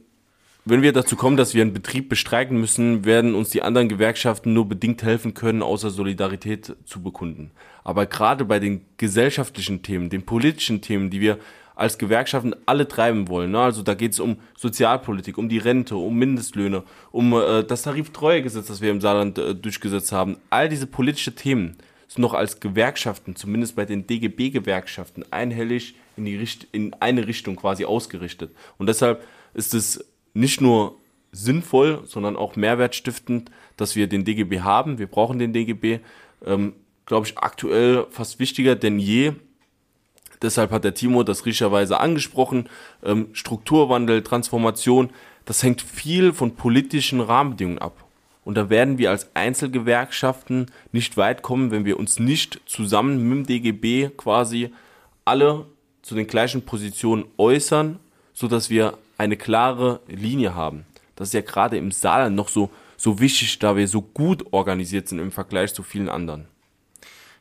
wenn 0.65 0.83
wir 0.83 0.93
dazu 0.93 1.15
kommen, 1.15 1.37
dass 1.37 1.55
wir 1.55 1.63
einen 1.63 1.73
Betrieb 1.73 2.09
bestreiken 2.09 2.59
müssen, 2.61 3.05
werden 3.05 3.35
uns 3.35 3.51
die 3.51 3.63
anderen 3.63 3.89
Gewerkschaften 3.89 4.53
nur 4.53 4.69
bedingt 4.69 5.03
helfen 5.03 5.35
können, 5.35 5.63
außer 5.63 5.91
Solidarität 5.91 6.75
zu 6.85 7.03
bekunden. 7.03 7.53
Aber 7.85 8.07
gerade 8.07 8.45
bei 8.45 8.59
den 8.59 8.85
gesellschaftlichen 8.97 9.83
Themen, 9.83 10.11
den 10.11 10.27
politischen 10.27 10.81
Themen, 10.81 11.09
die 11.11 11.21
wir 11.21 11.39
als 11.77 11.99
Gewerkschaften 11.99 12.57
alle 12.65 12.89
treiben 12.89 13.29
wollen. 13.29 13.53
Ne? 13.53 13.61
Also 13.61 13.83
da 13.83 13.95
geht 13.95 14.13
es 14.13 14.19
um 14.19 14.39
Sozialpolitik, 14.57 15.39
um 15.39 15.49
die 15.49 15.59
Rente, 15.59 15.95
um 15.95 16.19
Mindestlöhne, 16.19 16.83
um 17.13 17.33
äh, 17.35 17.63
das 17.63 17.83
Tariftreuegesetz, 17.83 18.67
das 18.67 18.81
wir 18.81 18.91
im 18.91 19.01
Saarland 19.01 19.39
äh, 19.39 19.55
durchgesetzt 19.55 20.11
haben. 20.11 20.39
All 20.51 20.69
diese 20.69 20.87
politische 20.87 21.35
Themen 21.35 21.77
sind 22.09 22.23
noch 22.23 22.35
als 22.35 22.61
Gewerkschaften, 22.61 23.37
zumindest 23.37 23.77
bei 23.77 23.85
den 23.85 24.07
DGB-Gewerkschaften, 24.07 25.25
einhellig 25.31 25.95
in, 26.17 26.25
die 26.25 26.37
Richt 26.37 26.67
in 26.73 26.95
eine 26.95 27.27
Richtung 27.27 27.57
quasi 27.57 27.85
ausgerichtet. 27.85 28.53
Und 28.79 28.89
deshalb 28.89 29.23
ist 29.53 29.75
es 29.75 30.05
nicht 30.33 30.63
nur 30.63 30.97
sinnvoll, 31.33 32.01
sondern 32.05 32.37
auch 32.37 32.57
mehrwertstiftend, 32.57 33.51
dass 33.77 33.97
wir 33.97 34.07
den 34.07 34.25
DGB 34.25 34.61
haben. 34.61 34.99
Wir 34.99 35.09
brauchen 35.09 35.39
den 35.39 35.53
DGB, 35.53 35.99
ähm, 36.47 36.73
glaube 37.05 37.27
ich, 37.27 37.37
aktuell 37.37 38.07
fast 38.11 38.39
wichtiger 38.39 38.77
denn 38.77 38.99
je, 38.99 39.33
Deshalb 40.43 40.71
hat 40.71 40.85
der 40.85 40.95
Timo 40.95 41.23
das 41.23 41.47
richtigerweise 41.47 42.01
angesprochen. 42.01 42.69
Ähm, 43.05 43.29
Strukturwandel, 43.33 44.23
Transformation, 44.23 45.11
das 45.45 45.63
hängt 45.63 45.83
viel 45.83 46.33
von 46.33 46.57
politischen 46.57 47.21
Rahmenbedingungen 47.21 47.79
ab. 47.79 48.05
Und 48.45 48.57
da 48.57 48.71
werden 48.71 48.99
wir 48.99 49.11
als 49.11 49.35
Einzelgewerkschaften 49.35 50.67
nicht 50.93 51.17
weit 51.17 51.43
kommen, 51.43 51.73
wenn 51.73 51.85
wir 51.85 51.99
uns 51.99 52.21
nicht 52.21 52.61
zusammen 52.67 53.29
mit 53.29 53.39
dem 53.39 53.47
DGB 53.47 54.11
quasi 54.17 54.73
alle 55.25 55.67
zu 56.03 56.15
den 56.15 56.29
gleichen 56.29 56.63
Positionen 56.63 57.25
äußern, 57.39 57.99
so 58.35 58.47
dass 58.47 58.71
wir 58.71 58.99
eine 59.19 59.37
klare 59.37 60.01
Linie 60.07 60.55
haben. 60.55 60.85
Das 61.17 61.29
ist 61.29 61.35
ja 61.35 61.41
gerade 61.41 61.77
im 61.77 61.91
Saarland 61.91 62.37
noch 62.37 62.49
so, 62.49 62.71
so 62.97 63.19
wichtig, 63.19 63.59
da 63.59 63.75
wir 63.75 63.89
so 63.89 64.03
gut 64.03 64.45
organisiert 64.53 65.09
sind 65.09 65.19
im 65.19 65.33
Vergleich 65.33 65.75
zu 65.75 65.83
vielen 65.83 66.09
anderen. 66.09 66.47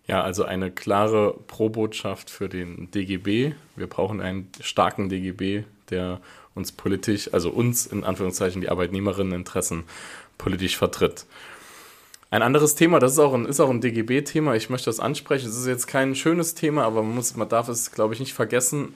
Ja, 0.08 0.22
also 0.22 0.44
eine 0.44 0.72
klare 0.72 1.36
Pro-Botschaft 1.48 2.30
für 2.30 2.48
den 2.48 2.92
DGB. 2.92 3.54
Wir 3.76 3.88
brauchen 3.88 4.22
einen 4.22 4.50
starken 4.62 5.10
DGB, 5.10 5.64
der 5.90 6.22
uns 6.54 6.72
politisch, 6.72 7.34
also 7.34 7.50
uns 7.50 7.88
in 7.88 8.04
Anführungszeichen 8.04 8.62
die 8.62 8.70
Arbeitnehmerinneninteressen 8.70 9.84
politisch 10.38 10.78
vertritt. 10.78 11.26
Ein 12.30 12.42
anderes 12.42 12.76
Thema, 12.76 13.00
das 13.00 13.14
ist 13.14 13.20
auch 13.20 13.34
ein, 13.34 13.48
ein 13.48 13.82
DGB-Thema, 13.82 14.56
ich 14.56 14.70
möchte 14.70 14.88
das 14.90 15.00
ansprechen. 15.00 15.48
Es 15.48 15.56
ist 15.56 15.68
jetzt 15.68 15.88
kein 15.88 16.16
schönes 16.16 16.56
Thema, 16.56 16.84
aber 16.84 17.02
man, 17.02 17.16
muss, 17.16 17.36
man 17.36 17.50
darf 17.50 17.70
es, 17.70 17.92
glaube 17.92 18.14
ich, 18.14 18.20
nicht 18.20 18.34
vergessen. 18.34 18.94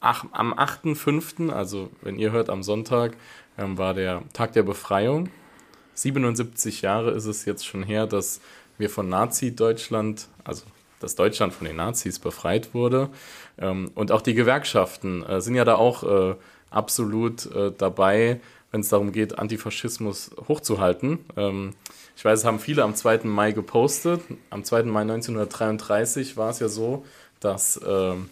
Ach, 0.00 0.24
am 0.32 0.52
8.5., 0.52 1.50
also 1.50 1.90
wenn 2.02 2.18
ihr 2.18 2.32
hört, 2.32 2.50
am 2.50 2.62
Sonntag, 2.62 3.16
ähm, 3.58 3.78
war 3.78 3.94
der 3.94 4.22
Tag 4.32 4.54
der 4.54 4.62
Befreiung. 4.62 5.28
77 5.94 6.82
Jahre 6.82 7.10
ist 7.10 7.26
es 7.26 7.44
jetzt 7.44 7.66
schon 7.66 7.82
her, 7.82 8.06
dass 8.06 8.40
wir 8.80 8.90
von 8.90 9.08
Nazi-Deutschland, 9.08 10.28
also 10.44 10.64
dass 11.00 11.14
Deutschland 11.14 11.52
von 11.52 11.66
den 11.66 11.76
Nazis 11.76 12.18
befreit 12.18 12.74
wurde. 12.74 13.08
Ähm, 13.58 13.90
und 13.94 14.12
auch 14.12 14.22
die 14.22 14.34
Gewerkschaften 14.34 15.22
äh, 15.24 15.40
sind 15.40 15.54
ja 15.54 15.64
da 15.64 15.76
auch 15.76 16.02
äh, 16.02 16.34
absolut 16.70 17.46
äh, 17.54 17.72
dabei, 17.76 18.40
wenn 18.70 18.82
es 18.82 18.88
darum 18.88 19.12
geht, 19.12 19.38
Antifaschismus 19.38 20.30
hochzuhalten. 20.48 21.18
Ähm, 21.36 21.74
ich 22.16 22.24
weiß, 22.24 22.40
es 22.40 22.44
haben 22.44 22.60
viele 22.60 22.84
am 22.84 22.94
2. 22.94 23.20
Mai 23.24 23.52
gepostet. 23.52 24.20
Am 24.50 24.62
2. 24.62 24.84
Mai 24.84 25.00
1933 25.00 26.36
war 26.36 26.50
es 26.50 26.60
ja 26.60 26.68
so, 26.68 27.04
dass 27.40 27.80
ähm, 27.86 28.28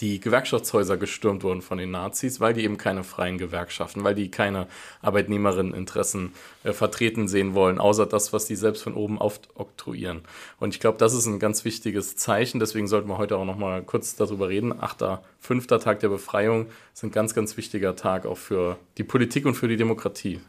die 0.00 0.20
Gewerkschaftshäuser 0.20 0.96
gestürmt 0.96 1.42
wurden 1.42 1.62
von 1.62 1.78
den 1.78 1.90
Nazis, 1.90 2.40
weil 2.40 2.54
die 2.54 2.64
eben 2.64 2.78
keine 2.78 3.04
freien 3.04 3.38
Gewerkschaften, 3.38 4.02
weil 4.02 4.14
die 4.14 4.30
keine 4.30 4.66
Arbeitnehmerinneninteressen 5.02 6.32
äh, 6.64 6.72
vertreten 6.72 7.28
sehen 7.28 7.54
wollen, 7.54 7.78
außer 7.78 8.06
das, 8.06 8.32
was 8.32 8.46
die 8.46 8.56
selbst 8.56 8.82
von 8.82 8.94
oben 8.94 9.18
oktroyieren. 9.20 10.22
Und 10.58 10.74
ich 10.74 10.80
glaube, 10.80 10.98
das 10.98 11.12
ist 11.12 11.26
ein 11.26 11.38
ganz 11.38 11.64
wichtiges 11.64 12.16
Zeichen. 12.16 12.60
Deswegen 12.60 12.88
sollten 12.88 13.08
wir 13.08 13.18
heute 13.18 13.36
auch 13.36 13.44
noch 13.44 13.58
mal 13.58 13.82
kurz 13.82 14.16
darüber 14.16 14.48
reden. 14.48 14.72
Achter, 14.80 15.22
fünfter 15.38 15.80
Tag 15.80 16.00
der 16.00 16.08
Befreiung 16.08 16.66
ist 16.94 17.02
ein 17.02 17.10
ganz, 17.10 17.34
ganz 17.34 17.56
wichtiger 17.56 17.94
Tag 17.94 18.26
auch 18.26 18.38
für 18.38 18.78
die 18.96 19.04
Politik 19.04 19.44
und 19.44 19.54
für 19.54 19.68
die 19.68 19.76
Demokratie. 19.76 20.40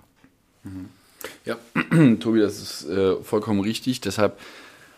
Ja, 1.46 1.58
Tobi, 2.20 2.40
das 2.40 2.62
ist 2.62 2.90
äh, 2.90 3.16
vollkommen 3.22 3.60
richtig. 3.60 4.02
Deshalb 4.02 4.40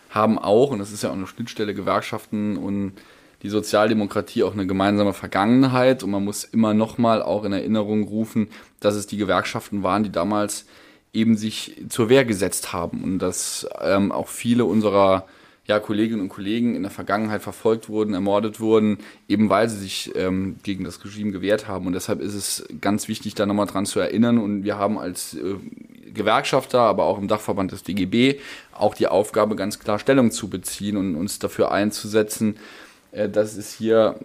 haben 0.10 0.38
auch, 0.38 0.70
und 0.70 0.80
das 0.80 0.92
ist 0.92 1.02
ja 1.04 1.10
auch 1.10 1.16
eine 1.16 1.28
Schnittstelle, 1.28 1.74
Gewerkschaften 1.74 2.58
und 2.58 2.94
die 3.44 3.50
Sozialdemokratie 3.50 4.44
auch 4.44 4.54
eine 4.54 4.66
gemeinsame 4.66 5.14
Vergangenheit 5.14 6.02
und 6.02 6.12
man 6.12 6.24
muss 6.24 6.46
immer 6.46 6.74
nochmal 6.74 7.22
auch 7.22 7.44
in 7.44 7.54
Erinnerung 7.54 8.04
rufen, 8.04 8.48
dass 8.80 8.96
es 8.96 9.06
die 9.06 9.18
Gewerkschaften 9.18 9.84
waren, 9.84 10.04
die 10.04 10.12
damals 10.12 10.66
eben 11.12 11.38
sich 11.38 11.84
zur 11.90 12.10
Wehr 12.10 12.26
gesetzt 12.26 12.74
haben 12.74 13.04
und 13.04 13.20
dass 13.20 13.68
ähm, 13.82 14.12
auch 14.12 14.30
viele 14.30 14.66
unserer 14.66 15.28
ja, 15.66 15.80
Kolleginnen 15.80 16.22
und 16.22 16.30
Kollegen 16.30 16.76
in 16.76 16.82
der 16.82 16.92
Vergangenheit 16.92 17.42
verfolgt 17.42 17.88
wurden, 17.88 18.14
ermordet 18.14 18.60
wurden, 18.60 18.98
eben 19.30 19.50
weil 19.50 19.70
sie 19.70 19.78
sich 19.78 20.12
ähm, 20.16 20.58
gegen 20.64 20.84
das 20.84 21.04
Regime 21.06 21.32
gewehrt 21.32 21.68
haben. 21.68 21.88
Und 21.88 21.94
deshalb 21.94 22.20
ist 22.20 22.34
es 22.34 22.66
ganz 22.82 23.08
wichtig, 23.08 23.36
da 23.36 23.46
nochmal 23.46 23.68
dran 23.68 23.86
zu 23.86 24.00
erinnern. 24.00 24.40
Und 24.40 24.64
wir 24.66 24.78
haben 24.78 24.98
als 24.98 25.36
äh, 25.36 25.56
Gewerkschafter, 26.14 26.82
aber 26.82 27.06
auch 27.06 27.18
im 27.18 27.30
Dachverband 27.30 27.72
des 27.72 27.84
DGB 27.84 28.40
auch 28.74 28.94
die 28.94 29.08
Aufgabe, 29.08 29.56
ganz 29.56 29.80
klar 29.80 30.00
Stellung 30.00 30.32
zu 30.32 30.50
beziehen 30.50 30.98
und 30.98 31.16
uns 31.16 31.40
dafür 31.40 31.72
einzusetzen, 31.72 32.58
dass 33.30 33.56
es 33.58 33.74
hier, 33.74 34.16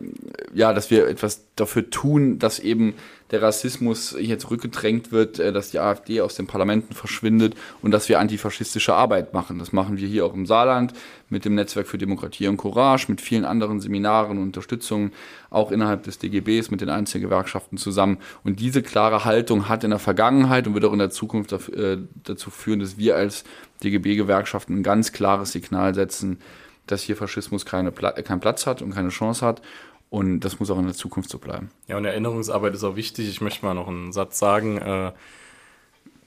ja, 0.55 0.73
dass 0.73 0.91
wir 0.91 1.09
etwas 1.09 1.45
dafür 1.57 1.91
tun, 1.91 2.39
dass 2.39 2.59
eben 2.59 2.95
der 3.31 3.43
Rassismus 3.43 4.17
hier 4.19 4.39
zurückgedrängt 4.39 5.13
wird, 5.13 5.39
äh, 5.39 5.53
dass 5.53 5.71
die 5.71 5.79
AfD 5.79 6.21
aus 6.21 6.35
den 6.35 6.47
Parlamenten 6.47 6.95
verschwindet 6.95 7.55
und 7.83 7.91
dass 7.91 8.09
wir 8.09 8.19
antifaschistische 8.19 8.95
Arbeit 8.95 9.35
machen. 9.35 9.59
Das 9.59 9.73
machen 9.73 9.99
wir 9.99 10.09
hier 10.09 10.25
auch 10.25 10.35
im 10.35 10.47
Saarland 10.47 10.95
mit 11.29 11.45
dem 11.45 11.55
Netzwerk 11.55 11.87
für 11.87 11.99
Demokratie 11.99 12.49
und 12.49 12.57
Courage, 12.57 13.07
mit 13.09 13.21
vielen 13.21 13.45
anderen 13.45 13.81
Seminaren 13.81 14.39
und 14.39 14.45
Unterstützungen, 14.45 15.13
auch 15.51 15.71
innerhalb 15.71 16.05
des 16.05 16.19
DGBs 16.19 16.71
mit 16.71 16.81
den 16.81 16.89
einzelnen 16.89 17.25
Gewerkschaften 17.25 17.77
zusammen. 17.77 18.19
Und 18.45 18.61
diese 18.61 18.83
klare 18.83 19.27
Haltung 19.27 19.69
hat 19.69 19.85
in 19.85 19.91
der 19.91 19.99
Vergangenheit 19.99 20.67
und 20.67 20.75
wird 20.75 20.87
auch 20.87 20.93
in 20.93 20.99
der 20.99 21.11
Zukunft 21.11 21.53
äh, 21.53 21.99
dazu 22.25 22.51
führen, 22.51 22.81
dass 22.81 22.97
wir 22.97 23.17
als 23.17 23.45
DGB-Gewerkschaften 23.85 24.79
ein 24.79 24.83
ganz 24.83 25.13
klares 25.13 25.53
Signal 25.53 25.95
setzen, 25.95 26.39
dass 26.91 27.03
hier 27.03 27.17
Faschismus 27.17 27.65
keine, 27.65 27.93
keinen 27.93 28.41
Platz 28.41 28.67
hat 28.67 28.83
und 28.83 28.93
keine 28.93 29.11
Chance 29.11 29.45
hat. 29.45 29.63
Und 30.11 30.41
das 30.41 30.59
muss 30.59 30.71
auch 30.71 30.79
in 30.79 30.87
der 30.87 30.95
Zukunft 30.95 31.29
so 31.29 31.39
bleiben. 31.39 31.71
Ja, 31.87 31.99
und 31.99 32.05
Erinnerungsarbeit 32.05 32.75
ist 32.75 32.85
auch 32.85 32.97
wichtig. 32.97 33.29
Ich 33.29 33.41
möchte 33.41 33.65
mal 33.65 33.75
noch 33.75 33.89
einen 33.89 34.13
Satz 34.13 34.39
sagen. 34.39 34.79
Äh, 34.79 35.13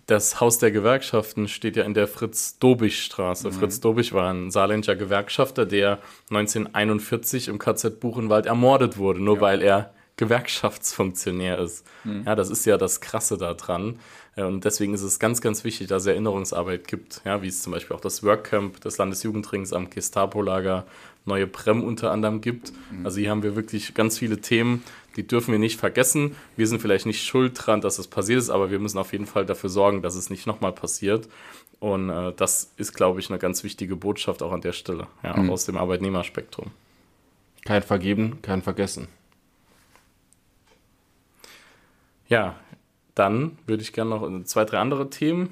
das 0.05 0.39
Haus 0.39 0.57
der 0.57 0.71
Gewerkschaften 0.71 1.47
steht 1.47 1.77
ja 1.77 1.83
in 1.83 1.93
der 1.93 2.07
Fritz-Dobich-Straße. 2.07 3.47
Mhm. 3.47 3.53
Fritz 3.53 3.79
Dobich 3.79 4.13
war 4.13 4.31
ein 4.31 4.51
saarländischer 4.51 4.95
Gewerkschafter, 4.95 5.65
der 5.65 5.99
1941 6.29 7.47
im 7.47 7.59
KZ 7.59 7.99
Buchenwald 7.99 8.45
ermordet 8.45 8.97
wurde, 8.97 9.23
nur 9.23 9.35
ja. 9.35 9.41
weil 9.41 9.61
er 9.61 9.93
Gewerkschaftsfunktionär 10.21 11.57
ist. 11.57 11.83
Mhm. 12.03 12.23
Ja, 12.27 12.35
das 12.35 12.51
ist 12.51 12.65
ja 12.65 12.77
das 12.77 13.01
Krasse 13.01 13.39
daran. 13.39 13.97
Äh, 14.35 14.43
und 14.43 14.63
deswegen 14.63 14.93
ist 14.93 15.01
es 15.01 15.17
ganz, 15.17 15.41
ganz 15.41 15.63
wichtig, 15.63 15.87
dass 15.87 16.03
es 16.03 16.07
Erinnerungsarbeit 16.07 16.87
gibt, 16.87 17.21
ja, 17.25 17.41
wie 17.41 17.47
es 17.47 17.63
zum 17.63 17.73
Beispiel 17.73 17.95
auch 17.95 18.01
das 18.01 18.21
Workcamp 18.23 18.79
des 18.81 18.99
Landesjugendrings 18.99 19.73
am 19.73 19.89
Gestapo-Lager 19.89 20.85
Neue 21.23 21.45
Prem 21.45 21.83
unter 21.83 22.11
anderem 22.11 22.41
gibt. 22.41 22.71
Mhm. 22.91 23.05
Also 23.05 23.19
hier 23.19 23.29
haben 23.29 23.43
wir 23.43 23.55
wirklich 23.55 23.93
ganz 23.93 24.17
viele 24.17 24.41
Themen, 24.41 24.83
die 25.15 25.25
dürfen 25.25 25.51
wir 25.51 25.59
nicht 25.59 25.79
vergessen. 25.79 26.35
Wir 26.55 26.67
sind 26.67 26.81
vielleicht 26.81 27.05
nicht 27.05 27.23
schuld 27.23 27.53
dran, 27.55 27.81
dass 27.81 27.99
es 27.99 28.07
passiert 28.07 28.39
ist, 28.39 28.49
aber 28.49 28.71
wir 28.71 28.79
müssen 28.79 28.97
auf 28.97 29.11
jeden 29.11 29.27
Fall 29.27 29.45
dafür 29.45 29.69
sorgen, 29.69 30.01
dass 30.01 30.15
es 30.15 30.29
nicht 30.31 30.47
nochmal 30.47 30.71
passiert. 30.71 31.29
Und 31.79 32.09
äh, 32.09 32.31
das 32.35 32.71
ist, 32.77 32.93
glaube 32.93 33.19
ich, 33.19 33.29
eine 33.29 33.37
ganz 33.39 33.63
wichtige 33.63 33.95
Botschaft 33.95 34.41
auch 34.41 34.51
an 34.51 34.61
der 34.61 34.73
Stelle, 34.73 35.07
ja, 35.23 35.35
mhm. 35.35 35.49
aus 35.49 35.65
dem 35.65 35.77
Arbeitnehmerspektrum. 35.77 36.71
Kein 37.65 37.83
Vergeben, 37.83 38.41
kein 38.41 38.61
Vergessen. 38.61 39.07
Ja, 42.31 42.55
dann 43.13 43.57
würde 43.67 43.83
ich 43.83 43.91
gerne 43.91 44.11
noch 44.11 44.43
zwei, 44.45 44.63
drei 44.63 44.77
andere 44.77 45.09
Themen. 45.09 45.51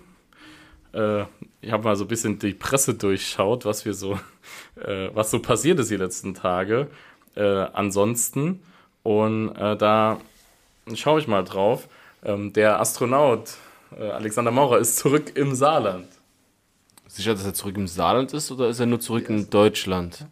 Äh, 0.93 1.23
ich 1.59 1.73
habe 1.73 1.83
mal 1.83 1.97
so 1.97 2.05
ein 2.05 2.07
bisschen 2.07 2.39
die 2.39 2.53
Presse 2.53 2.93
durchschaut, 2.93 3.65
was 3.65 3.83
wir 3.83 3.93
so, 3.93 4.13
äh, 4.81 5.09
was 5.13 5.29
so 5.29 5.41
passiert 5.41 5.77
ist 5.79 5.91
die 5.91 5.97
letzten 5.97 6.35
Tage. 6.35 6.87
Äh, 7.35 7.43
ansonsten. 7.43 8.63
Und 9.03 9.49
äh, 9.57 9.75
da 9.75 10.21
schaue 10.93 11.19
ich 11.19 11.27
mal 11.27 11.43
drauf. 11.43 11.89
Ähm, 12.23 12.53
der 12.53 12.79
Astronaut 12.79 13.55
äh, 13.91 14.11
Alexander 14.11 14.51
Maurer 14.51 14.77
ist 14.77 14.95
zurück 14.95 15.35
im 15.35 15.55
Saarland. 15.55 16.07
Sicher, 17.07 17.33
dass 17.33 17.45
er 17.45 17.53
zurück 17.53 17.75
im 17.75 17.89
Saarland 17.89 18.31
ist 18.31 18.51
oder 18.51 18.69
ist 18.69 18.79
er 18.79 18.85
nur 18.85 19.01
zurück 19.01 19.29
in 19.29 19.49
Deutschland? 19.49 20.27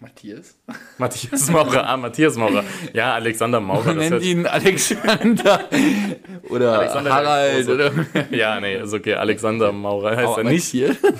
Matthias? 0.00 0.56
Matthias 0.96 1.50
Maurer, 1.50 1.86
ah, 1.86 1.96
Matthias 1.98 2.34
Maurer. 2.36 2.64
Ja, 2.94 3.12
Alexander 3.14 3.60
Maurer. 3.60 3.84
Man 3.84 3.98
nennt 3.98 4.22
ihn 4.22 4.46
Alexander 4.46 5.68
oder 6.48 6.78
Alexander 6.78 7.12
Harald. 7.12 7.68
Oder? 7.68 7.92
Ja, 8.30 8.58
nee, 8.60 8.80
ist 8.80 8.94
okay. 8.94 9.12
Alexander 9.14 9.72
Maurer 9.72 10.16
heißt 10.16 10.38
er 10.38 10.44
nicht, 10.44 10.74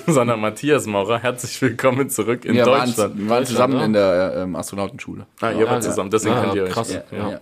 sondern 0.07 0.39
Matthias 0.39 0.87
Maurer. 0.87 1.19
Herzlich 1.19 1.61
willkommen 1.61 2.09
zurück 2.09 2.43
in 2.43 2.55
ja, 2.55 2.65
Deutschland. 2.65 3.19
Wir 3.19 3.29
waren 3.29 3.45
zusammen 3.45 3.79
in 3.81 3.93
der 3.93 4.33
ähm, 4.37 4.55
Astronautenschule. 4.55 5.27
Ah, 5.41 5.51
ihr 5.51 5.67
wart 5.67 5.83
zusammen, 5.83 6.09
deswegen 6.09 6.33
ah, 6.33 6.41
könnt 6.41 6.55
ihr 6.55 6.63
euch. 6.63 6.71
Krass. 6.71 6.91
Ja, 6.91 7.03
ja. 7.11 7.29
ja. 7.29 7.39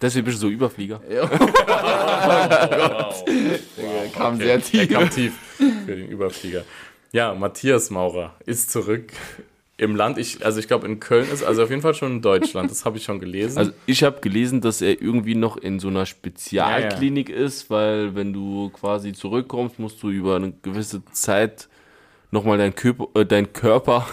Deswegen 0.00 0.24
bist 0.24 0.38
du 0.38 0.48
so 0.48 0.48
Überflieger. 0.48 1.00
Ja. 1.08 1.22
oh, 1.26 1.28
Gott. 1.28 3.24
Wow, 3.76 4.12
kam 4.16 4.34
okay. 4.34 4.44
sehr 4.44 4.60
tief. 4.60 4.80
Er 4.80 4.86
kam 4.88 5.10
tief 5.10 5.32
für 5.56 5.94
den 5.94 6.08
Überflieger. 6.08 6.64
Ja, 7.12 7.34
Matthias 7.34 7.90
Maurer 7.90 8.34
ist 8.46 8.72
zurück 8.72 9.12
im 9.82 9.96
Land, 9.96 10.16
ich, 10.16 10.44
also 10.44 10.60
ich 10.60 10.68
glaube 10.68 10.86
in 10.86 11.00
Köln 11.00 11.28
ist, 11.30 11.42
also 11.42 11.64
auf 11.64 11.70
jeden 11.70 11.82
Fall 11.82 11.94
schon 11.94 12.12
in 12.12 12.22
Deutschland, 12.22 12.70
das 12.70 12.84
habe 12.84 12.98
ich 12.98 13.04
schon 13.04 13.18
gelesen. 13.18 13.58
Also 13.58 13.72
ich 13.86 14.04
habe 14.04 14.20
gelesen, 14.20 14.60
dass 14.60 14.80
er 14.80 15.02
irgendwie 15.02 15.34
noch 15.34 15.56
in 15.56 15.80
so 15.80 15.88
einer 15.88 16.06
Spezialklinik 16.06 17.28
ja, 17.28 17.36
ja. 17.36 17.44
ist, 17.44 17.68
weil 17.68 18.14
wenn 18.14 18.32
du 18.32 18.70
quasi 18.70 19.12
zurückkommst, 19.12 19.80
musst 19.80 20.02
du 20.02 20.10
über 20.10 20.36
eine 20.36 20.52
gewisse 20.62 21.04
Zeit 21.12 21.68
nochmal 22.30 22.58
dein, 22.58 22.74
Körper, 22.74 23.08
äh, 23.14 23.26
dein 23.26 23.52
Körper, 23.52 24.06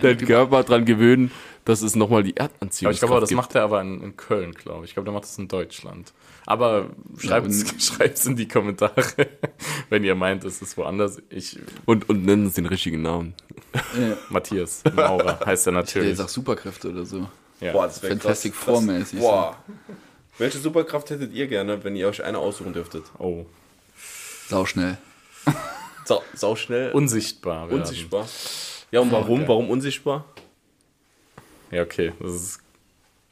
dein 0.00 0.16
Körper 0.16 0.62
dran 0.64 0.84
gewöhnen, 0.86 1.30
dass 1.68 1.82
es 1.82 1.94
nochmal 1.94 2.22
die 2.22 2.34
Erdanziehung 2.34 2.88
Aber 2.88 2.94
ich 2.94 3.00
glaube, 3.00 3.20
das 3.20 3.28
gibt. 3.28 3.36
macht 3.36 3.54
er 3.54 3.62
aber 3.62 3.82
in, 3.82 4.02
in 4.02 4.16
Köln, 4.16 4.52
glaube 4.52 4.84
ich. 4.84 4.90
Ich 4.90 4.94
glaube, 4.94 5.04
der 5.04 5.12
macht 5.12 5.24
das 5.24 5.36
in 5.36 5.48
Deutschland. 5.48 6.14
Aber 6.46 6.88
schreibt 7.18 7.46
es 7.48 8.26
in 8.26 8.36
die 8.36 8.48
Kommentare, 8.48 9.04
wenn 9.90 10.02
ihr 10.02 10.14
meint, 10.14 10.44
es 10.44 10.62
ist 10.62 10.78
woanders. 10.78 11.20
Ich, 11.28 11.58
und, 11.84 12.08
und 12.08 12.24
nennen 12.24 12.48
Sie 12.48 12.62
den 12.62 12.66
richtigen 12.66 13.02
Namen. 13.02 13.34
Ja. 13.74 14.16
Matthias 14.30 14.82
Maurer 14.94 15.40
heißt 15.44 15.66
er 15.66 15.74
natürlich. 15.74 16.08
Der 16.08 16.16
sagt 16.16 16.30
Superkräfte 16.30 16.88
oder 16.88 17.04
so. 17.04 17.28
Ja. 17.60 17.72
Boah, 17.72 17.86
das 17.86 18.02
wäre 18.02 18.16
Fantastic 18.16 18.54
Four-mäßig. 18.54 19.20
Boah. 19.20 19.62
Welche 20.38 20.56
Superkraft 20.56 21.10
hättet 21.10 21.34
ihr 21.34 21.48
gerne, 21.48 21.84
wenn 21.84 21.94
ihr 21.96 22.08
euch 22.08 22.24
eine 22.24 22.38
aussuchen 22.38 22.72
dürftet? 22.72 23.04
Oh. 23.18 23.44
Sauschnell. 24.48 24.96
Sau, 26.06 26.22
sauschnell. 26.32 26.92
Unsichtbar. 26.92 27.68
Werden. 27.68 27.82
Unsichtbar. 27.82 28.26
Ja, 28.90 29.00
und 29.00 29.12
warum? 29.12 29.46
Warum 29.46 29.68
unsichtbar? 29.68 30.24
Ja, 31.70 31.82
okay. 31.82 32.12
Das 32.20 32.32
ist 32.32 32.60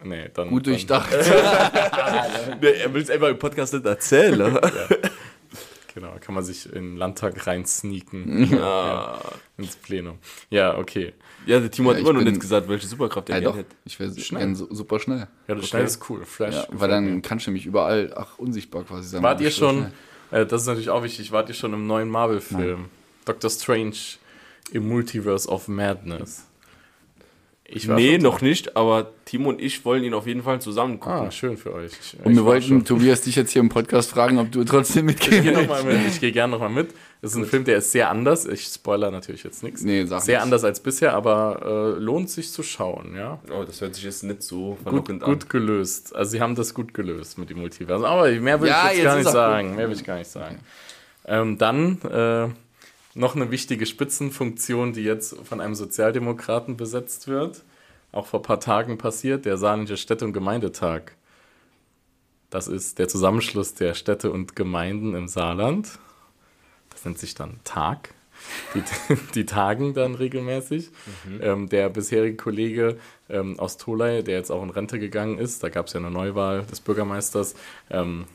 Nee, 0.05 0.29
dann. 0.35 0.51
Gut 0.51 0.66
durchdacht. 0.66 1.11
er 1.12 2.94
will 2.94 3.03
es 3.03 3.11
einfach 3.11 3.29
im 3.29 3.38
Podcast 3.38 3.72
nicht 3.72 3.87
erzählen. 3.87 4.55
ja. 4.55 4.99
Genau, 5.94 6.12
kann 6.20 6.35
man 6.35 6.44
sich 6.44 6.66
in 6.66 6.90
den 6.90 6.96
Landtag 6.99 7.46
rein 7.46 7.64
sneaken. 7.64 8.51
Ja. 8.51 8.59
ja. 8.59 9.18
ins 9.57 9.77
Plenum. 9.77 10.18
Ja, 10.51 10.77
okay. 10.77 11.14
Ja, 11.46 11.59
der 11.59 11.70
Timo 11.70 11.90
hat 11.90 11.99
immer 11.99 12.12
noch 12.12 12.20
nicht 12.20 12.38
gesagt, 12.38 12.68
welche 12.68 12.87
Superkraft 12.87 13.31
er 13.31 13.37
ja, 13.37 13.40
gerne 13.40 13.61
hätte. 13.61 13.75
Ich 13.87 13.99
wäre 13.99 14.14
schnell. 14.18 14.55
super 14.55 14.99
schnell. 14.99 15.20
Ja, 15.20 15.55
das 15.55 15.59
okay. 15.59 15.66
schnell 15.68 15.85
ist 15.85 16.11
cool. 16.11 16.27
Flash. 16.27 16.55
Ja, 16.55 16.66
weil 16.70 16.90
dann 16.90 17.22
kannst 17.22 17.46
du 17.46 17.51
nämlich 17.51 17.64
überall, 17.64 18.12
ach, 18.14 18.38
unsichtbar 18.38 18.85
quasi 18.85 19.09
sein. 19.09 19.22
Wart 19.22 19.40
ihr 19.40 19.51
schon, 19.51 19.87
äh, 20.31 20.44
das 20.44 20.62
ist 20.62 20.66
natürlich 20.66 20.90
auch 20.90 21.03
wichtig, 21.03 21.33
wart 21.33 21.49
ihr 21.49 21.55
schon 21.55 21.72
im 21.72 21.87
neuen 21.87 22.11
Marvel-Film? 22.11 22.90
Doctor 23.25 23.49
Strange 23.49 23.96
im 24.72 24.87
Multiverse 24.87 25.49
of 25.49 25.66
Madness. 25.66 26.44
Ich 27.68 27.88
war 27.88 27.96
Nee, 27.96 28.12
schon 28.14 28.22
noch 28.22 28.40
nicht, 28.42 28.76
aber 28.76 29.11
Timo 29.24 29.48
und 29.48 29.61
ich 29.61 29.85
wollen 29.85 30.05
ihn 30.05 30.14
auf 30.14 30.26
jeden 30.29 30.42
Fall 30.44 30.61
zusammen 30.61 31.00
gucken. 31.00 31.26
Ah, 31.26 31.31
schön 31.33 31.57
für 31.57 31.74
euch. 31.74 31.90
Ich, 32.00 32.16
Und 32.24 32.31
ich 32.31 32.37
wir 32.38 32.44
wollten 32.44 32.66
schon- 32.68 32.85
Tobias 32.85 33.22
dich 33.22 33.35
jetzt 33.35 33.50
hier 33.50 33.61
im 33.61 33.68
Podcast 33.68 34.11
fragen, 34.11 34.38
ob 34.38 34.52
du 34.52 34.62
trotzdem 34.62 35.09
Ich 35.09 35.16
gehe 35.18 35.42
mitgehst. 35.42 35.68
noch 35.68 35.68
mal 35.68 35.83
mit. 35.85 36.07
Ich 36.07 36.20
gehe 36.20 36.31
gerne 36.31 36.52
nochmal 36.52 36.70
mit. 36.70 36.90
Das 37.22 37.33
ist 37.33 37.38
ein 37.38 37.44
Film, 37.46 37.64
der 37.64 37.79
ist 37.79 37.90
sehr 37.90 38.09
anders. 38.09 38.46
Ich 38.46 38.66
spoiler 38.66 39.11
natürlich 39.11 39.42
jetzt 39.42 39.64
nichts. 39.64 39.83
Nee, 39.83 40.05
sag 40.05 40.20
Sehr 40.22 40.35
nichts. 40.37 40.44
anders 40.44 40.62
als 40.64 40.79
bisher, 40.81 41.12
aber 41.14 41.96
äh, 41.96 42.00
lohnt 42.00 42.31
sich 42.31 42.52
zu 42.52 42.62
schauen, 42.62 43.16
ja. 43.16 43.40
Oh, 43.50 43.64
das 43.64 43.81
hört 43.81 43.96
sich 43.96 44.05
jetzt 44.05 44.22
nicht 44.22 44.42
so 44.44 44.74
Gut, 44.74 44.83
verlockend 44.85 45.22
gut 45.24 45.50
gelöst. 45.50 46.14
Also 46.14 46.31
sie 46.33 46.40
haben 46.40 46.55
das 46.55 46.72
gut 46.72 46.94
gelöst 46.94 47.37
mit 47.37 47.50
dem 47.50 47.59
Multiversum. 47.59 48.05
Aber 48.05 48.31
mehr 48.31 48.61
will 48.61 48.68
Ja, 48.68 48.90
ich 48.92 48.98
jetzt, 48.98 48.98
jetzt 48.98 49.05
gar 49.07 49.16
nicht 49.16 49.31
sagen. 49.31 49.74
Mehr 49.74 49.88
will 49.88 49.96
ich 49.96 50.05
gar 50.05 50.18
nicht 50.18 50.31
sagen. 50.31 50.59
Ähm, 51.26 51.59
dann 51.59 52.00
äh, 52.02 52.48
noch 53.16 53.35
eine 53.35 53.50
wichtige 53.50 53.87
Spitzenfunktion, 53.87 54.92
die 54.92 55.02
jetzt 55.02 55.37
von 55.44 55.61
einem 55.61 55.74
Sozialdemokraten 55.74 56.76
besetzt 56.76 57.29
wird. 57.29 57.64
Auch 58.12 58.26
vor 58.26 58.40
ein 58.40 58.44
paar 58.44 58.61
Tagen 58.61 58.98
passiert, 58.98 59.46
der 59.46 59.57
Saarländische 59.57 59.96
Städte- 59.96 60.26
und 60.26 60.33
Gemeindetag. 60.33 61.12
Das 62.50 62.68
ist 62.68 62.98
der 62.98 63.09
Zusammenschluss 63.09 63.74
der 63.74 63.94
Städte 63.94 64.31
und 64.31 64.55
Gemeinden 64.55 65.14
im 65.14 65.29
Saarland. 65.29 65.98
Das 66.90 67.05
nennt 67.05 67.18
sich 67.18 67.35
dann 67.35 67.59
Tag. 67.64 68.14
Die, 68.74 68.83
die 69.35 69.46
tagen 69.46 69.94
dann 69.94 70.14
regelmäßig. 70.14 70.90
Ähm, 71.40 71.68
der 71.70 71.88
bisherige 71.88 72.37
Kollege 72.37 72.98
ähm, 73.31 73.59
aus 73.59 73.79
Tolai, 73.79 74.22
der 74.22 74.37
jetzt 74.37 74.50
auch 74.50 74.62
in 74.62 74.70
Rente 74.70 74.98
gegangen 74.98 75.38
ist, 75.38 75.62
da 75.62 75.70
gab 75.70 75.87
es 75.87 75.94
ja 75.94 76.00
eine 76.00 76.11
Neuwahl 76.11 76.64
des 76.64 76.81
Bürgermeisters, 76.81 77.55
ähm, 77.90 78.26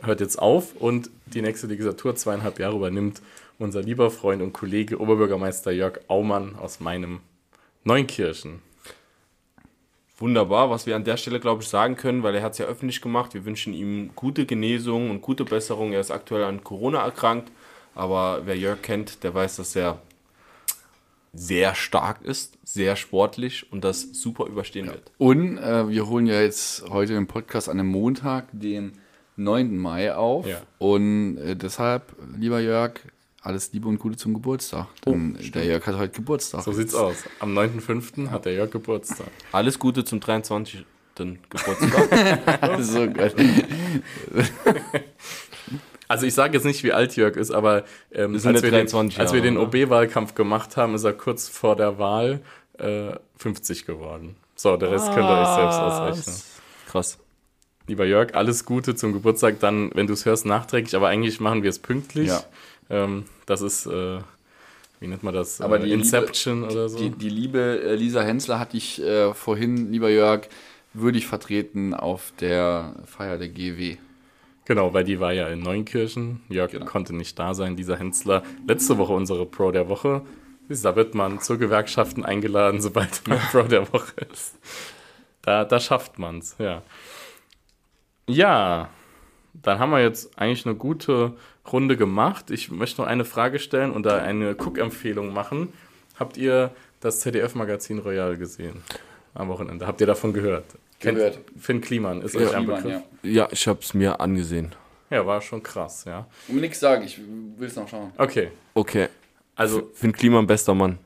hört 0.00 0.20
jetzt 0.20 0.38
auf 0.38 0.76
und 0.76 1.10
die 1.26 1.42
nächste 1.42 1.66
Legislatur, 1.66 2.14
zweieinhalb 2.14 2.60
Jahre, 2.60 2.76
übernimmt 2.76 3.20
unser 3.58 3.82
lieber 3.82 4.10
Freund 4.10 4.42
und 4.42 4.52
Kollege 4.52 5.00
Oberbürgermeister 5.00 5.72
Jörg 5.72 6.00
Aumann 6.08 6.56
aus 6.56 6.80
meinem 6.80 7.20
Neunkirchen. 7.84 8.62
Wunderbar, 10.18 10.70
was 10.70 10.86
wir 10.86 10.96
an 10.96 11.04
der 11.04 11.16
Stelle, 11.16 11.38
glaube 11.38 11.62
ich, 11.62 11.68
sagen 11.68 11.96
können, 11.96 12.22
weil 12.22 12.34
er 12.34 12.42
hat 12.42 12.52
es 12.52 12.58
ja 12.58 12.66
öffentlich 12.66 13.00
gemacht. 13.00 13.34
Wir 13.34 13.44
wünschen 13.44 13.72
ihm 13.72 14.10
gute 14.16 14.46
Genesung 14.46 15.10
und 15.10 15.22
gute 15.22 15.44
Besserung. 15.44 15.92
Er 15.92 16.00
ist 16.00 16.10
aktuell 16.10 16.44
an 16.44 16.64
Corona 16.64 17.04
erkrankt, 17.04 17.52
aber 17.94 18.42
wer 18.44 18.56
Jörg 18.56 18.82
kennt, 18.82 19.22
der 19.22 19.34
weiß, 19.34 19.56
dass 19.56 19.76
er 19.76 20.00
sehr 21.32 21.74
stark 21.74 22.22
ist, 22.22 22.58
sehr 22.64 22.96
sportlich 22.96 23.70
und 23.72 23.84
das 23.84 24.00
super 24.00 24.46
überstehen 24.46 24.86
wird. 24.86 25.12
Und 25.18 25.58
äh, 25.58 25.88
wir 25.88 26.08
holen 26.08 26.26
ja 26.26 26.40
jetzt 26.40 26.88
heute 26.90 27.12
den 27.12 27.26
Podcast 27.26 27.68
an 27.68 27.78
einem 27.78 27.90
Montag, 27.90 28.48
den 28.52 28.92
9. 29.36 29.76
Mai 29.76 30.14
auf. 30.14 30.46
Ja. 30.46 30.62
Und 30.78 31.38
äh, 31.38 31.54
deshalb, 31.54 32.16
lieber 32.36 32.60
Jörg, 32.60 32.94
alles 33.42 33.72
Liebe 33.72 33.88
und 33.88 33.98
Gute 33.98 34.16
zum 34.16 34.34
Geburtstag. 34.34 34.86
Denn 35.06 35.38
der 35.54 35.64
Jörg 35.64 35.86
hat 35.86 35.96
heute 35.96 36.14
Geburtstag. 36.14 36.62
So 36.62 36.72
sieht's 36.72 36.94
aus. 36.94 37.16
Am 37.40 37.56
9.5. 37.56 38.30
hat 38.30 38.44
der 38.44 38.54
Jörg 38.54 38.70
Geburtstag. 38.70 39.28
Alles 39.52 39.78
Gute 39.78 40.04
zum 40.04 40.20
23. 40.20 40.84
Geburtstag. 41.16 42.78
so 42.80 43.10
geil. 43.10 43.32
Also 46.06 46.26
ich 46.26 46.34
sage 46.34 46.54
jetzt 46.54 46.64
nicht, 46.64 46.82
wie 46.84 46.92
alt 46.92 47.16
Jörg 47.16 47.36
ist, 47.36 47.50
aber 47.50 47.84
ähm, 48.12 48.34
als, 48.34 48.44
wir 48.44 48.52
den, 48.52 48.70
23 48.70 49.20
als 49.20 49.32
wir 49.32 49.42
den 49.42 49.54
Jahre, 49.54 49.66
OB-Wahlkampf 49.66 50.34
gemacht 50.34 50.76
haben, 50.76 50.94
ist 50.94 51.04
er 51.04 51.12
kurz 51.12 51.48
vor 51.48 51.76
der 51.76 51.98
Wahl 51.98 52.40
äh, 52.78 53.12
50 53.36 53.84
geworden. 53.84 54.36
So, 54.54 54.76
der 54.76 54.90
Rest 54.90 55.06
könnt 55.12 55.28
ihr 55.28 55.40
euch 55.40 55.54
selbst 55.54 55.78
ausrechnen. 55.78 56.36
Krass. 56.86 57.18
Lieber 57.86 58.04
Jörg, 58.04 58.34
alles 58.34 58.64
Gute 58.64 58.94
zum 58.94 59.12
Geburtstag. 59.12 59.60
Dann, 59.60 59.90
wenn 59.94 60.06
du 60.06 60.12
es 60.12 60.24
hörst, 60.24 60.46
nachträglich, 60.46 60.96
aber 60.96 61.08
eigentlich 61.08 61.40
machen 61.40 61.62
wir 61.62 61.70
es 61.70 61.78
pünktlich. 61.78 62.28
Ja. 62.28 62.42
Ähm, 62.90 63.24
das 63.46 63.60
ist, 63.60 63.86
äh, 63.86 64.18
wie 65.00 65.06
nennt 65.06 65.22
man 65.22 65.34
das? 65.34 65.60
Aber 65.60 65.78
äh, 65.80 65.84
die 65.84 65.92
Inception 65.92 66.64
oder 66.64 66.88
so. 66.88 66.98
Die, 66.98 67.10
die 67.10 67.28
liebe 67.28 67.82
äh, 67.82 67.94
Lisa 67.94 68.22
Hensler 68.22 68.58
hatte 68.58 68.76
ich 68.76 69.00
äh, 69.02 69.32
vorhin, 69.34 69.92
lieber 69.92 70.10
Jörg, 70.10 70.48
würdig 70.94 71.26
vertreten 71.26 71.94
auf 71.94 72.32
der 72.40 72.94
Feier 73.04 73.38
der 73.38 73.48
GW. 73.48 73.96
Genau, 74.64 74.92
weil 74.92 75.04
die 75.04 75.20
war 75.20 75.32
ja 75.32 75.48
in 75.48 75.60
Neunkirchen. 75.60 76.42
Jörg 76.48 76.70
Genau. 76.72 76.84
konnte 76.86 77.14
nicht 77.14 77.38
da 77.38 77.54
sein, 77.54 77.76
dieser 77.76 77.96
Hensler. 77.96 78.42
Letzte 78.66 78.98
Woche 78.98 79.12
unsere 79.14 79.46
Pro 79.46 79.70
der 79.70 79.88
Woche. 79.88 80.22
Da 80.68 80.96
wird 80.96 81.14
man 81.14 81.40
zur 81.40 81.56
Gewerkschaften 81.56 82.24
eingeladen, 82.24 82.80
sobald 82.82 83.26
man 83.26 83.38
Pro 83.50 83.62
der 83.62 83.90
Woche 83.92 84.12
ist. 84.32 84.58
Da, 85.42 85.64
da 85.64 85.80
schafft 85.80 86.18
man's, 86.18 86.56
ja. 86.58 86.82
Ja, 88.28 88.90
dann 89.54 89.78
haben 89.78 89.90
wir 89.90 90.02
jetzt 90.02 90.38
eigentlich 90.38 90.66
eine 90.66 90.74
gute 90.74 91.34
Runde 91.72 91.96
gemacht. 91.96 92.50
Ich 92.50 92.70
möchte 92.70 93.00
noch 93.00 93.08
eine 93.08 93.24
Frage 93.24 93.58
stellen 93.58 93.90
und 93.92 94.04
da 94.04 94.18
eine 94.18 94.52
Cook-Empfehlung 94.56 95.32
machen. 95.32 95.72
Habt 96.18 96.36
ihr 96.36 96.70
das 97.00 97.20
ZDF-Magazin 97.20 97.98
Royal 98.00 98.36
gesehen? 98.36 98.82
Am 99.34 99.48
Wochenende. 99.48 99.86
Habt 99.86 100.00
ihr 100.00 100.06
davon 100.06 100.32
gehört? 100.32 100.64
Gehört. 101.00 101.34
Kennt, 101.34 101.62
Finn 101.62 101.80
Kliman 101.80 102.22
ist 102.22 102.34
euch 102.34 102.54
ein 102.54 102.66
Begriff. 102.66 102.84
ja. 102.86 103.02
Ja, 103.22 103.48
ich 103.52 103.68
habe 103.68 103.78
es 103.80 103.94
mir 103.94 104.18
angesehen. 104.20 104.74
Ja, 105.10 105.24
war 105.24 105.40
schon 105.40 105.62
krass, 105.62 106.04
ja. 106.06 106.26
Mir 106.48 106.60
nichts 106.60 106.80
sagen, 106.80 107.04
ich 107.04 107.18
will 107.56 107.68
es 107.68 107.76
noch 107.76 107.88
schauen. 107.88 108.12
Okay, 108.18 108.50
Okay. 108.74 109.08
also 109.54 109.90
Finn 109.94 110.12
Kliman, 110.12 110.46
bester 110.46 110.74
Mann. 110.74 110.98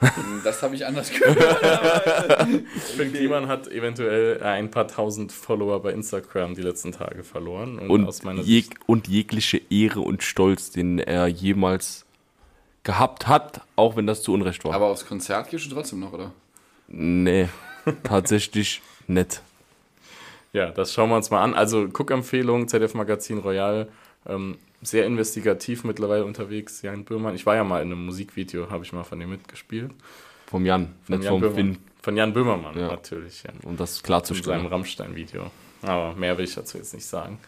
Das 0.44 0.62
habe 0.62 0.74
ich 0.74 0.84
anders 0.84 1.10
gehört. 1.10 2.48
Finn 2.96 3.12
Kliman 3.12 3.48
hat 3.48 3.68
eventuell 3.68 4.42
ein 4.42 4.70
paar 4.70 4.86
tausend 4.88 5.32
Follower 5.32 5.80
bei 5.80 5.92
Instagram 5.92 6.54
die 6.54 6.62
letzten 6.62 6.92
Tage 6.92 7.24
verloren. 7.24 7.78
Und, 7.78 7.90
Und, 7.90 8.06
aus 8.06 8.22
meiner 8.22 8.42
jeg 8.42 8.66
und 8.86 9.08
jegliche 9.08 9.60
Ehre 9.70 10.00
und 10.00 10.22
Stolz, 10.22 10.70
den 10.70 10.98
er 10.98 11.26
jemals 11.28 12.04
gehabt 12.82 13.26
hat, 13.26 13.62
auch 13.76 13.96
wenn 13.96 14.06
das 14.06 14.22
zu 14.22 14.32
Unrecht 14.32 14.64
war. 14.64 14.74
Aber 14.74 14.86
aufs 14.86 15.06
Konzert 15.06 15.48
gehst 15.50 15.66
du 15.66 15.70
trotzdem 15.74 16.00
noch, 16.00 16.12
oder? 16.12 16.32
nee, 16.88 17.48
tatsächlich 18.02 18.82
nett. 19.06 19.40
ja, 20.52 20.70
das 20.70 20.92
schauen 20.92 21.08
wir 21.08 21.16
uns 21.16 21.30
mal 21.30 21.42
an. 21.42 21.54
Also 21.54 21.84
Cook-Empfehlung, 21.84 22.68
ZDF 22.68 22.94
Magazin 22.94 23.38
Royal, 23.38 23.88
ähm, 24.26 24.58
sehr 24.84 25.06
investigativ 25.06 25.84
mittlerweile 25.84 26.24
unterwegs. 26.24 26.82
Jan 26.82 27.04
Böhmermann, 27.04 27.34
ich 27.34 27.46
war 27.46 27.56
ja 27.56 27.64
mal 27.64 27.82
in 27.82 27.90
einem 27.92 28.04
Musikvideo, 28.06 28.70
habe 28.70 28.84
ich 28.84 28.92
mal 28.92 29.04
von 29.04 29.20
ihm 29.20 29.30
mitgespielt. 29.30 29.90
Vom 30.46 30.64
Jan, 30.66 30.94
Von 31.04 31.22
Jan 31.22 31.32
vom 31.32 31.40
Böhmermann. 31.40 31.74
Finn, 31.74 31.78
Von 32.02 32.16
Jan 32.16 32.32
Böhmermann, 32.32 32.78
Ja. 32.78 32.88
natürlich. 32.88 33.42
Ja. 33.42 33.50
um 33.64 33.76
das 33.76 33.90
Zu 33.94 33.96
seinem 33.96 34.04
klarzustellen. 34.06 34.66
Rammstein-Video. 34.66 35.50
Aber 35.82 36.14
mehr 36.14 36.36
will 36.38 36.44
ich 36.44 36.54
dazu 36.54 36.78
jetzt 36.78 36.94
nicht 36.94 37.06
sagen. 37.06 37.38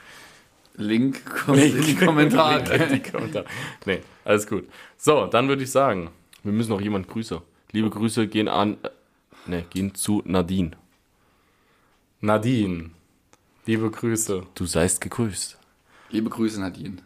Link 0.79 1.25
kommt 1.25 1.59
in 1.59 1.83
die 1.83 1.95
Kommentare. 1.95 2.87
Die 2.93 3.01
Kommentare. 3.01 3.47
Nee, 3.87 4.01
alles 4.25 4.47
gut. 4.47 4.69
So, 4.99 5.27
dann 5.27 5.49
würde 5.49 5.63
ich 5.63 5.71
sagen, 5.71 6.11
Wir 6.43 6.53
müssen 6.53 6.71
noch 6.71 6.81
jemand 6.81 7.09
grüßen. 7.09 7.39
Liebe 7.73 7.91
Grüße 7.91 8.29
gehen 8.29 8.47
an, 8.49 8.77
äh, 8.83 8.89
ne, 9.47 9.65
gehen 9.71 9.95
zu 9.95 10.23
Nadine. 10.27 10.73
Nadine, 12.21 12.91
liebe 13.67 13.91
Grüße. 13.91 14.43
Du 14.55 14.67
seist 14.67 15.01
gegrüßt. 15.01 15.59
Liebe 16.11 16.31
Grüße, 16.31 16.61
Nadine. 16.61 16.97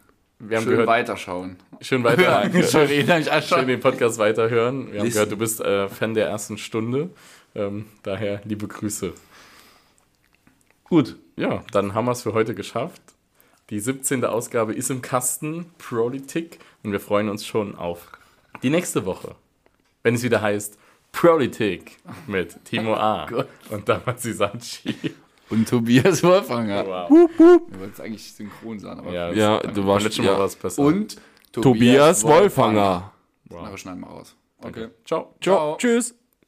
Wir 0.42 0.56
haben 0.56 0.64
Schön 0.64 0.72
gehört, 0.72 0.88
weiterschauen. 0.88 1.56
schön 1.82 2.02
weiter, 2.02 2.50
Schön, 2.62 2.90
ich 2.90 3.46
schön 3.46 3.66
den 3.66 3.78
Podcast 3.78 4.18
weiterhören. 4.18 4.90
Wir 4.90 5.00
haben 5.00 5.04
Listen. 5.04 5.12
gehört, 5.12 5.32
du 5.32 5.36
bist 5.36 5.60
äh, 5.60 5.86
Fan 5.90 6.14
der 6.14 6.28
ersten 6.28 6.56
Stunde. 6.56 7.10
Ähm, 7.54 7.84
daher 8.02 8.40
liebe 8.44 8.66
Grüße. 8.66 9.12
Gut, 10.84 11.16
ja, 11.36 11.62
dann 11.72 11.92
haben 11.92 12.06
wir 12.06 12.12
es 12.12 12.22
für 12.22 12.32
heute 12.32 12.54
geschafft. 12.54 13.02
Die 13.68 13.80
17. 13.80 14.24
Ausgabe 14.24 14.72
ist 14.72 14.90
im 14.90 15.02
Kasten, 15.02 15.66
Politik, 15.76 16.58
und 16.82 16.92
wir 16.92 17.00
freuen 17.00 17.28
uns 17.28 17.46
schon 17.46 17.74
auf 17.76 18.08
die 18.62 18.70
nächste 18.70 19.04
Woche, 19.04 19.34
wenn 20.02 20.14
es 20.14 20.22
wieder 20.22 20.40
heißt 20.40 20.78
Politik 21.12 21.98
mit 22.26 22.64
Timo 22.64 22.94
A. 22.94 23.26
Gott. 23.30 23.48
und 23.68 23.86
Damazi 23.86 24.32
Sanchi. 24.32 24.94
Und 25.50 25.68
Tobias 25.68 26.22
Wolfanger. 26.22 26.86
Wow. 26.86 27.10
Wir 27.10 27.80
wollten 27.80 27.92
es 27.92 28.00
eigentlich 28.00 28.32
synchron 28.32 28.78
sagen, 28.78 29.00
aber. 29.00 29.12
Ja, 29.12 29.32
Ja, 29.32 29.58
du 29.58 29.86
warst- 29.86 30.04
letztes 30.04 30.24
ja. 30.24 30.32
Mal 30.32 30.38
was 30.40 30.56
besser. 30.56 30.82
Und 30.82 31.16
Tobias 31.52 32.22
Wolfanger. 32.24 33.12
Na, 33.50 33.70
wir 33.70 33.76
schneiden 33.76 34.00
mal 34.00 34.08
raus. 34.10 34.36
Okay. 34.62 34.88
Ciao. 35.04 35.34
Ciao. 35.40 35.76
Tschüss. 35.76 36.14